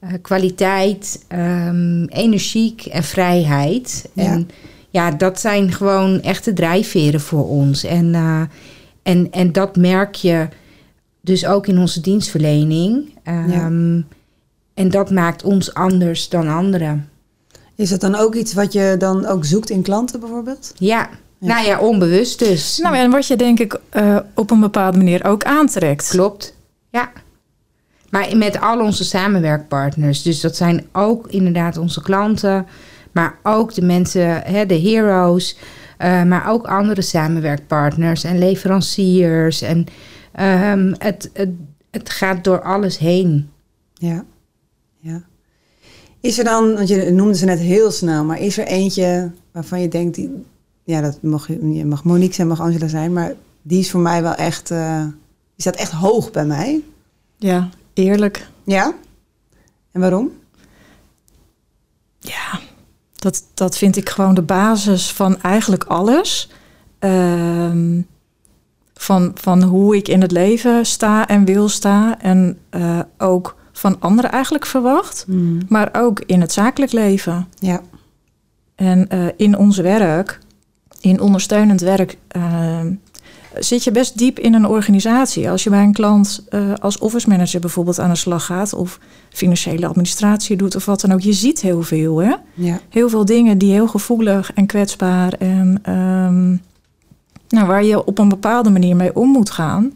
eh, 0.00 0.10
kwaliteit, 0.22 1.24
ehm, 1.28 2.04
energiek 2.04 2.84
en 2.86 3.02
vrijheid. 3.02 4.08
Ja. 4.12 4.24
En 4.24 4.38
ja, 4.38 4.54
dat 5.18 5.40
zijn 5.40 5.72
gewoon 5.72 6.20
echte 6.20 6.52
drijfveren 6.52 7.20
voor 7.20 7.48
ons. 7.48 7.84
En, 7.84 8.14
eh, 8.14 8.42
en, 9.02 9.30
en 9.30 9.52
dat 9.52 9.76
merk 9.76 10.14
je 10.14 10.48
dus 11.20 11.46
ook 11.46 11.66
in 11.66 11.78
onze 11.78 12.00
dienstverlening. 12.00 13.18
Ehm, 13.22 14.00
En 14.74 14.90
dat 14.90 15.10
maakt 15.10 15.44
ons 15.44 15.74
anders 15.74 16.28
dan 16.28 16.48
anderen. 16.48 17.08
Is 17.76 17.90
het 17.90 18.00
dan 18.00 18.14
ook 18.14 18.34
iets 18.34 18.54
wat 18.54 18.72
je 18.72 18.94
dan 18.98 19.26
ook 19.26 19.44
zoekt 19.44 19.70
in 19.70 19.82
klanten 19.82 20.20
bijvoorbeeld? 20.20 20.72
Ja, 20.76 21.08
nou 21.38 21.66
ja, 21.66 21.78
onbewust 21.78 22.38
dus. 22.38 22.78
Nou, 22.78 22.96
en 22.96 23.10
wat 23.10 23.26
je 23.26 23.36
denk 23.36 23.58
ik 23.60 23.80
eh, 23.90 24.18
op 24.34 24.50
een 24.50 24.60
bepaalde 24.60 24.96
manier 24.96 25.24
ook 25.24 25.44
aantrekt. 25.44 26.08
Klopt, 26.08 26.54
ja. 26.90 27.10
Maar 28.10 28.36
met 28.36 28.60
al 28.60 28.80
onze 28.80 29.04
samenwerkpartners. 29.04 30.22
Dus 30.22 30.40
dat 30.40 30.56
zijn 30.56 30.86
ook 30.92 31.26
inderdaad 31.28 31.76
onze 31.76 32.02
klanten. 32.02 32.66
Maar 33.12 33.38
ook 33.42 33.74
de 33.74 33.82
mensen, 33.82 34.42
hè, 34.42 34.66
de 34.66 34.80
heroes. 34.80 35.56
eh, 35.98 36.22
maar 36.22 36.50
ook 36.50 36.66
andere 36.66 37.02
samenwerkpartners 37.02 38.24
en 38.24 38.38
leveranciers. 38.38 39.62
En 39.62 39.86
ehm, 40.32 40.94
het, 40.98 41.30
het, 41.32 41.50
het 41.90 42.10
gaat 42.10 42.44
door 42.44 42.62
alles 42.62 42.98
heen. 42.98 43.50
Ja. 43.94 44.24
ja. 45.00 45.22
Is 46.20 46.38
er 46.38 46.44
dan, 46.44 46.74
want 46.74 46.88
je 46.88 47.10
noemde 47.10 47.34
ze 47.36 47.44
net 47.44 47.58
heel 47.58 47.90
snel, 47.90 48.24
maar 48.24 48.40
is 48.40 48.58
er 48.58 48.66
eentje 48.66 49.30
waarvan 49.52 49.80
je 49.80 49.88
denkt, 49.88 50.14
die, 50.14 50.44
ja, 50.84 51.00
dat 51.00 51.22
mag, 51.22 51.48
je 51.48 51.84
mag 51.84 52.04
Monique 52.04 52.34
zijn, 52.34 52.48
mag 52.48 52.60
Angela 52.60 52.88
zijn, 52.88 53.12
maar 53.12 53.34
die 53.62 53.78
is 53.78 53.90
voor 53.90 54.00
mij 54.00 54.22
wel 54.22 54.34
echt, 54.34 54.70
eh, 54.70 55.00
die 55.02 55.10
staat 55.56 55.76
echt 55.76 55.90
hoog 55.92 56.30
bij 56.30 56.44
mij. 56.44 56.82
Ja, 57.36 57.68
eerlijk. 57.94 58.46
Ja? 58.64 58.94
En 59.92 60.00
waarom? 60.00 60.30
Ja, 62.18 62.60
dat, 63.22 63.42
dat 63.54 63.78
vind 63.78 63.96
ik 63.96 64.08
gewoon 64.08 64.34
de 64.34 64.42
basis 64.42 65.12
van 65.12 65.40
eigenlijk 65.40 65.84
alles. 65.84 66.50
Ehm, 66.98 68.00
van, 68.94 69.30
van 69.34 69.62
hoe 69.62 69.96
ik 69.96 70.08
in 70.08 70.20
het 70.20 70.30
leven 70.30 70.86
sta 70.86 71.28
en 71.28 71.44
wil 71.44 71.68
staan. 71.68 72.20
En 72.20 72.58
eh, 72.70 73.00
ook 73.18 73.56
van 73.72 73.96
anderen 74.00 74.30
eigenlijk 74.30 74.66
verwacht. 74.66 75.26
Maar 75.68 75.88
ook 75.92 76.20
in 76.20 76.40
het 76.40 76.52
zakelijk 76.52 76.92
leven. 76.92 77.48
Ja. 77.58 77.80
En 78.74 79.08
eh, 79.08 79.26
in 79.36 79.56
ons 79.56 79.76
werk, 79.76 80.38
in 81.00 81.20
ondersteunend 81.20 81.80
werk, 81.80 82.18
ehm, 82.28 82.94
zit 83.58 83.84
je 83.84 83.90
best 83.90 84.18
diep 84.18 84.38
in 84.38 84.54
een 84.54 84.66
organisatie. 84.66 85.50
Als 85.50 85.64
je 85.64 85.70
bij 85.70 85.82
een 85.82 85.92
klant 85.92 86.44
eh, 86.48 86.74
als 86.74 86.98
office 86.98 87.28
manager 87.28 87.60
bijvoorbeeld 87.60 87.98
aan 87.98 88.10
de 88.10 88.16
slag 88.16 88.44
gaat, 88.44 88.72
of 88.72 88.98
financiële 89.28 89.86
administratie 89.86 90.56
doet 90.56 90.76
of 90.76 90.84
wat 90.84 91.00
dan 91.00 91.12
ook, 91.12 91.20
je 91.20 91.32
ziet 91.32 91.60
heel 91.60 91.82
veel. 91.82 92.18
Hè? 92.18 92.34
Ja. 92.54 92.80
Heel 92.88 93.08
veel 93.08 93.24
dingen 93.24 93.58
die 93.58 93.72
heel 93.72 93.88
gevoelig 93.88 94.52
en 94.52 94.66
kwetsbaar 94.66 95.32
en 95.32 95.78
ehm, 95.82 96.50
nou, 97.48 97.66
waar 97.66 97.84
je 97.84 98.04
op 98.04 98.18
een 98.18 98.28
bepaalde 98.28 98.70
manier 98.70 98.96
mee 98.96 99.16
om 99.16 99.28
moet 99.28 99.50
gaan. 99.50 99.92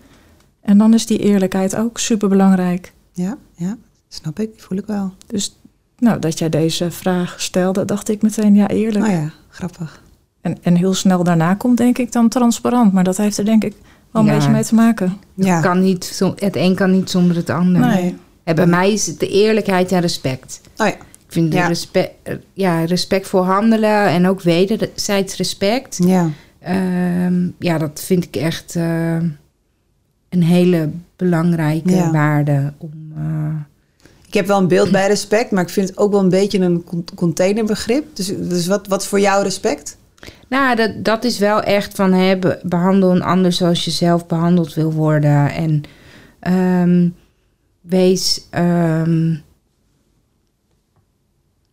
En 0.61 0.79
dan 0.79 0.95
is 0.95 1.07
die 1.07 1.19
eerlijkheid 1.19 1.77
ook 1.77 1.99
super 1.99 2.29
belangrijk. 2.29 2.93
Ja, 3.13 3.37
ja, 3.55 3.77
snap 4.09 4.41
ik, 4.41 4.51
voel 4.57 4.79
ik 4.79 4.87
wel. 4.87 5.13
Dus 5.27 5.59
nou, 5.99 6.19
dat 6.19 6.39
jij 6.39 6.49
deze 6.49 6.91
vraag 6.91 7.41
stelde, 7.41 7.85
dacht 7.85 8.09
ik 8.09 8.23
meteen, 8.23 8.55
ja, 8.55 8.69
eerlijk. 8.69 9.05
Oh 9.05 9.11
ja, 9.11 9.31
grappig. 9.49 10.05
En, 10.47 10.57
en 10.62 10.75
heel 10.76 10.95
snel 10.95 11.25
daarna 11.25 11.55
komt 11.55 11.76
denk 11.76 11.99
ik 11.99 12.12
dan 12.12 12.29
transparant. 12.29 12.93
Maar 12.93 13.05
dat 13.05 13.17
heeft 13.17 13.38
er 13.38 13.45
denk 13.45 13.65
ik 13.65 13.75
wel 14.11 14.23
een 14.23 14.29
Ja. 14.29 14.35
beetje 14.35 14.50
mee 14.50 14.65
te 14.65 14.75
maken. 14.75 15.17
Ja. 15.35 15.61
Kan 15.61 15.81
niet, 15.81 16.05
zo- 16.05 16.33
het 16.37 16.57
een 16.57 16.75
kan 16.75 16.91
niet 16.91 17.11
zonder 17.11 17.37
het 17.37 17.50
ander. 17.50 17.81
Nee. 17.81 18.17
En 18.45 18.55
bij 18.55 18.67
mij 18.67 18.93
is 18.93 19.07
het 19.07 19.21
de 19.21 19.29
eerlijkheid 19.29 19.93
en 19.93 20.00
respect. 20.00 20.61
Oh 20.76 20.87
ja. 20.87 20.93
Ik 20.93 21.33
vind 21.33 21.50
de 21.50 21.57
Ja. 21.57 21.67
respe- 21.67 22.12
ja, 22.53 22.85
respectvol 22.85 23.45
handelen 23.45 24.07
en 24.07 24.26
ook 24.26 24.43
wederzijds 24.43 25.37
respect. 25.37 25.99
Ja. 26.05 26.31
Ehm, 26.61 27.49
ja, 27.59 27.79
dat 27.79 28.01
vind 28.05 28.25
ik 28.25 28.37
echt 28.37 28.77
eh, 28.77 29.16
een 30.29 30.42
hele 30.42 30.90
belangrijke 31.16 31.90
Ja. 31.94 32.11
waarde. 32.11 32.73
Om, 32.79 33.12
eh, 33.16 33.25
Ik 34.27 34.35
heb 34.35 34.47
wel 34.47 34.59
een 34.59 34.68
beeld 34.68 34.90
bij 34.90 35.07
respect, 35.09 35.51
maar 35.51 35.62
ik 35.62 35.68
vind 35.70 35.88
het 35.88 35.99
ook 35.99 36.12
wel 36.12 36.20
een 36.20 36.29
beetje 36.29 36.59
een 36.59 36.85
con- 36.85 37.05
containerbegrip. 37.14 38.16
Dus, 38.16 38.27
dus 38.27 38.66
wat, 38.66 38.87
wat 38.87 39.03
is 39.03 39.09
voor 39.09 39.20
jou 39.20 39.42
respect? 39.42 39.97
Nou, 40.48 40.76
dat, 40.76 41.05
dat 41.05 41.24
is 41.24 41.38
wel 41.38 41.62
echt 41.62 41.94
van 41.94 42.12
hè, 42.12 42.37
be- 42.38 42.61
behandel 42.62 43.11
een 43.11 43.22
ander 43.22 43.52
zoals 43.52 43.85
je 43.85 43.90
zelf 43.90 44.26
behandeld 44.26 44.74
wil 44.74 44.92
worden. 44.92 45.50
En 45.50 45.83
ehm, 46.40 47.09
wees. 47.81 48.46
ehm, 48.50 49.35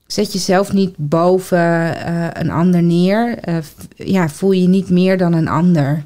zet 0.08 0.34
jezelf 0.34 0.73
niet 0.73 0.93
boven 0.97 1.95
eh, 2.06 2.27
een 2.41 2.51
ander 2.51 2.84
neer. 2.84 3.38
Eh, 3.38 3.58
ja, 3.95 4.29
voel 4.29 4.51
je 4.51 4.67
niet 4.67 4.89
meer 4.89 5.17
dan 5.17 5.34
een 5.34 5.47
ander. 5.47 6.03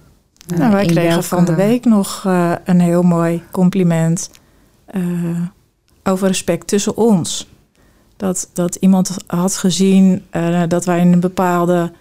Eh, 0.48 0.58
nou, 0.58 0.72
wij 0.72 0.82
in 0.84 0.90
kregen 0.90 1.10
welke- 1.10 1.24
van 1.24 1.46
de 1.46 1.56
week 1.56 1.86
nog 1.86 2.24
eh, 2.26 2.52
een 2.66 2.80
heel 2.80 3.02
mooi 3.04 3.44
compliment 3.52 4.30
eh, 4.86 5.02
over 6.04 6.28
respect 6.28 6.68
tussen 6.68 6.98
ons. 6.98 7.50
Dat, 8.18 8.50
dat 8.54 8.76
iemand 8.76 9.18
had 9.28 9.58
gezien 9.58 10.26
eh, 10.30 10.64
dat 10.68 10.86
wij 10.86 11.00
in 11.00 11.12
een 11.14 11.20
bepaalde 11.20 11.92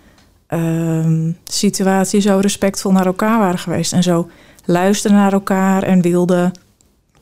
ehm, 0.57 1.31
situatie 1.45 2.21
zo 2.21 2.39
respectvol 2.39 2.93
naar 2.93 3.07
elkaar 3.07 3.39
waren 3.39 3.59
geweest. 3.59 3.93
En 3.93 4.03
zo 4.03 4.29
luisterden 4.65 5.19
naar 5.19 5.33
elkaar 5.33 5.83
en 5.83 6.01
wilden 6.01 6.53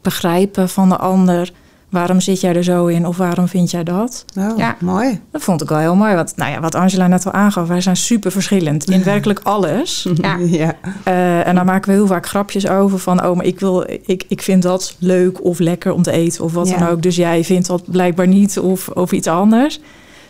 begrijpen 0.03 0.69
van 0.69 0.89
de 0.89 0.97
ander. 0.97 1.53
Waarom 1.89 2.21
zit 2.21 2.41
jij 2.41 2.55
er 2.57 2.65
zo 2.65 2.87
in 2.87 3.07
of 3.07 3.17
waarom 3.17 3.49
vind 3.49 3.71
jij 3.71 3.85
dat? 3.85 4.25
Oh, 4.39 4.59
Ja. 4.59 4.77
mooi. 4.81 5.21
Dat 5.31 5.43
vond 5.43 5.63
ik 5.63 5.69
wel 5.69 5.79
heel 5.79 5.95
mooi. 5.97 6.15
Want, 6.15 6.37
nou 6.37 6.51
ja, 6.53 6.61
wat 6.61 6.75
Angela 6.75 7.07
net 7.07 7.27
al 7.27 7.33
aangaf, 7.33 7.69
wij 7.69 7.81
zijn 7.81 7.97
super 7.97 8.31
verschillend 8.33 8.91
in 8.91 9.03
werkelijk 9.03 9.41
alles. 9.43 10.09
Ja. 10.23 10.37
ja. 10.47 10.75
Eh, 11.05 11.47
en 11.47 11.55
daar 11.55 11.65
maken 11.65 11.91
we 11.91 11.97
heel 11.97 12.07
vaak 12.07 12.27
grapjes 12.27 12.69
over 12.69 12.99
van, 12.99 13.27
oh, 13.27 13.37
maar 13.37 13.45
ik, 13.45 13.61
wil, 13.61 13.85
ik, 14.07 14.25
ik 14.29 14.43
vind 14.43 14.63
dat 14.63 14.97
leuk 14.99 15.45
of 15.45 15.59
lekker 15.59 15.93
om 15.93 16.03
te 16.03 16.11
eten 16.13 16.45
of 16.45 16.53
wat 16.53 16.69
Ja. 16.69 16.79
dan 16.79 16.89
ook. 16.89 17.03
Dus 17.03 17.17
jij 17.17 17.45
vindt 17.45 17.67
dat 17.67 17.91
blijkbaar 17.91 18.29
niet 18.29 18.59
of, 18.59 18.89
of 18.89 19.13
iets 19.13 19.29
anders. 19.29 19.81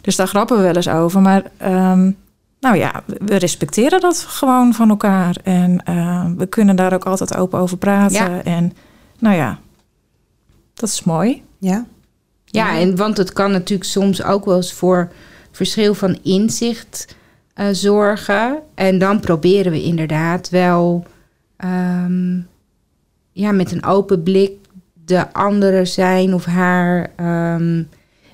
Dus 0.01 0.17
daar 0.17 0.29
grappen 0.29 0.57
we 0.57 0.63
wel 0.63 0.75
eens 0.77 0.89
over. 0.89 1.21
Maar 1.21 1.43
ehm, 1.57 2.11
nou 2.65 2.77
ja, 2.77 3.03
we 3.07 3.37
respecteren 3.37 4.01
dat 4.01 4.19
gewoon 4.19 4.75
van 4.75 4.89
elkaar. 4.89 5.37
En 5.43 5.83
eh, 5.85 6.27
we 6.37 6.47
kunnen 6.47 6.77
daar 6.77 6.93
ook 6.93 7.05
altijd 7.05 7.37
open 7.37 7.59
over 7.59 7.77
praten. 7.77 8.17
Ja. 8.17 8.43
En 8.43 8.73
nou 9.19 9.37
ja, 9.37 9.59
dat 10.75 10.89
is 10.89 11.03
mooi. 11.03 11.43
Ja. 11.59 11.87
Ja, 12.45 12.79
en 12.79 12.97
want 12.97 13.17
het 13.17 13.33
kan 13.33 13.51
natuurlijk 13.51 13.91
soms 13.91 14.23
ook 14.23 14.45
wel 14.45 14.57
eens 14.57 14.73
voor 14.73 15.13
verschil 15.51 15.95
van 15.95 16.19
inzicht 16.23 17.17
eh, 17.55 17.67
zorgen. 17.73 18.59
En 18.75 18.99
dan 18.99 19.21
proberen 19.21 19.73
we 19.73 19.83
inderdaad 19.83 20.51
wel 20.51 21.07
ehm, 21.57 22.41
ja, 23.33 23.53
met 23.53 23.73
een 23.73 23.85
open 23.85 24.23
blik 24.23 24.53
de 25.05 25.33
andere 25.33 25.85
zijn 25.85 26.35
of 26.35 26.45
haar 26.45 27.11
ehm, 27.17 27.83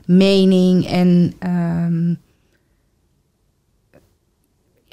mening 0.05 0.87
en 0.87 1.33
ehm, 1.39 2.15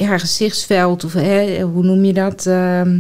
ja, 0.06 0.18
gezichtsveld 0.18 1.04
of 1.04 1.14
hè, 1.14 1.62
hoe 1.62 1.84
noem 1.84 2.04
je 2.06 2.14
dat? 2.14 2.46
Ehm, 2.46 3.00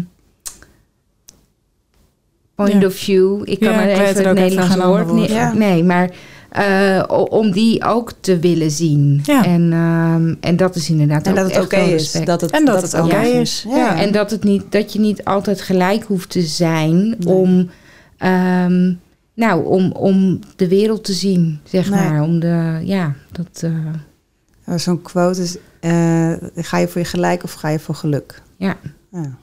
point 2.55 2.81
Ja. 2.81 2.87
of 2.87 2.93
view. 2.93 3.41
Ik 3.43 3.59
kan 3.59 3.71
Ja, 3.71 3.81
er 3.81 3.89
even 3.89 4.05
het 4.05 4.17
even 4.17 4.35
Nederlands 4.35 4.75
woord 4.75 5.07
voor. 5.07 5.55
Nee, 5.57 5.83
maar 5.83 6.09
eh, 6.49 7.03
om 7.29 7.51
die 7.51 7.83
ook 7.83 8.11
te 8.19 8.39
willen 8.39 8.71
zien. 8.71 9.21
Ja. 9.23 9.45
En, 9.45 9.73
ehm, 9.73 10.33
en 10.41 10.55
dat 10.55 10.75
is 10.75 10.89
inderdaad 10.89 11.25
En 11.25 11.31
ook 11.31 11.37
dat 11.37 11.45
het 11.45 11.55
echt 11.55 11.65
oké 11.65 11.75
wel 11.75 11.85
is. 11.85 11.91
respect. 11.91 12.25
Dat 12.25 12.41
het, 12.41 12.51
En 12.51 12.65
dat 12.65 12.81
het 12.81 12.93
oké 13.01 13.19
is. 13.21 13.65
Ja. 13.69 13.75
Ja. 13.77 14.01
En 14.01 14.11
dat, 14.11 14.31
het 14.31 14.43
niet, 14.43 14.63
dat 14.69 14.93
je 14.93 14.99
niet 14.99 15.23
altijd 15.23 15.61
gelijk 15.61 16.03
hoeft 16.03 16.29
te 16.29 16.41
zijn 16.41 17.07
Nee. 17.19 17.33
om, 17.35 17.69
ehm, 18.17 18.93
nou, 19.33 19.65
om, 19.65 19.91
om 19.91 20.39
de 20.55 20.67
wereld 20.67 21.03
te 21.03 21.13
zien, 21.13 21.59
zeg 21.63 21.89
Nee. 21.89 21.99
maar. 22.09 22.21
Om 22.21 22.39
de, 22.39 22.79
ja, 22.83 23.13
dat, 23.31 23.63
eh, 23.63 24.75
Zo'n 24.79 25.01
quote 25.01 25.41
is, 25.41 25.57
eh, 25.79 26.33
ga 26.55 26.77
je 26.77 26.87
voor 26.87 27.01
je 27.01 27.07
gelijk 27.07 27.43
of 27.43 27.53
ga 27.53 27.67
je 27.69 27.79
voor 27.79 27.95
geluk? 27.95 28.41
ja. 28.57 28.77
Ja. 29.11 29.37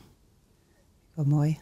Wel 1.15 1.25
mooi. 1.25 1.59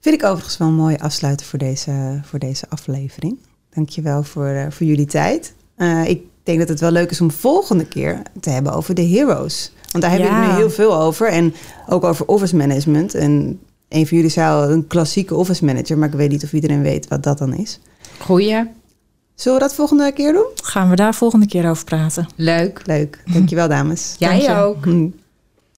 Vind 0.00 0.14
ik 0.14 0.24
overigens 0.24 0.56
wel 0.56 0.68
een 0.68 0.74
mooie 0.74 1.00
afsluiter 1.00 1.46
voor 1.46 1.58
deze, 1.58 2.20
voor 2.24 2.38
deze 2.38 2.68
aflevering. 2.68 3.38
Dankjewel 3.70 4.22
voor, 4.22 4.46
eh, 4.46 4.66
voor 4.70 4.86
jullie 4.86 5.06
tijd. 5.06 5.54
Eh, 5.76 6.04
ik 6.08 6.22
denk 6.42 6.58
dat 6.58 6.68
het 6.68 6.80
wel 6.80 6.90
leuk 6.90 7.10
is 7.10 7.20
om 7.20 7.30
volgende 7.30 7.84
keer 7.86 8.22
te 8.40 8.50
hebben 8.50 8.72
over 8.72 8.94
de 8.94 9.02
heroes. 9.06 9.72
Want 9.90 10.02
daar 10.04 10.12
hebben 10.12 10.30
Ja. 10.30 10.42
het 10.42 10.50
nu 10.52 10.56
heel 10.56 10.70
veel 10.70 10.96
over. 11.00 11.28
En 11.28 11.54
ook 11.88 12.04
over 12.04 12.26
office 12.26 12.56
management. 12.56 13.14
En 13.14 13.60
een 13.88 14.06
van 14.06 14.16
jullie 14.16 14.32
zei 14.32 14.52
al 14.52 14.70
een 14.70 14.86
klassieke 14.86 15.34
office 15.34 15.64
manager. 15.64 15.98
Maar 15.98 16.08
ik 16.08 16.14
weet 16.14 16.30
niet 16.30 16.44
of 16.44 16.52
iedereen 16.52 16.82
weet 16.82 17.08
wat 17.08 17.22
dat 17.22 17.38
dan 17.38 17.54
is. 17.54 17.80
Goeie, 18.18 18.62
Zullen 19.40 19.58
we 19.58 19.64
dat 19.64 19.74
volgende 19.74 20.12
keer 20.12 20.32
doen? 20.32 20.46
Gaan 20.62 20.90
we 20.90 20.96
daar 20.96 21.14
volgende 21.14 21.46
keer 21.46 21.70
over 21.70 21.84
praten. 21.84 22.26
leuk. 22.36 22.80
Leuk. 22.84 23.22
Dankjewel 23.32 23.68
dames. 23.68 24.14
Jij 24.18 24.28
Dank 24.28 24.42
je. 24.42 24.56
ook. 24.56 24.84
Hm. 24.84 25.08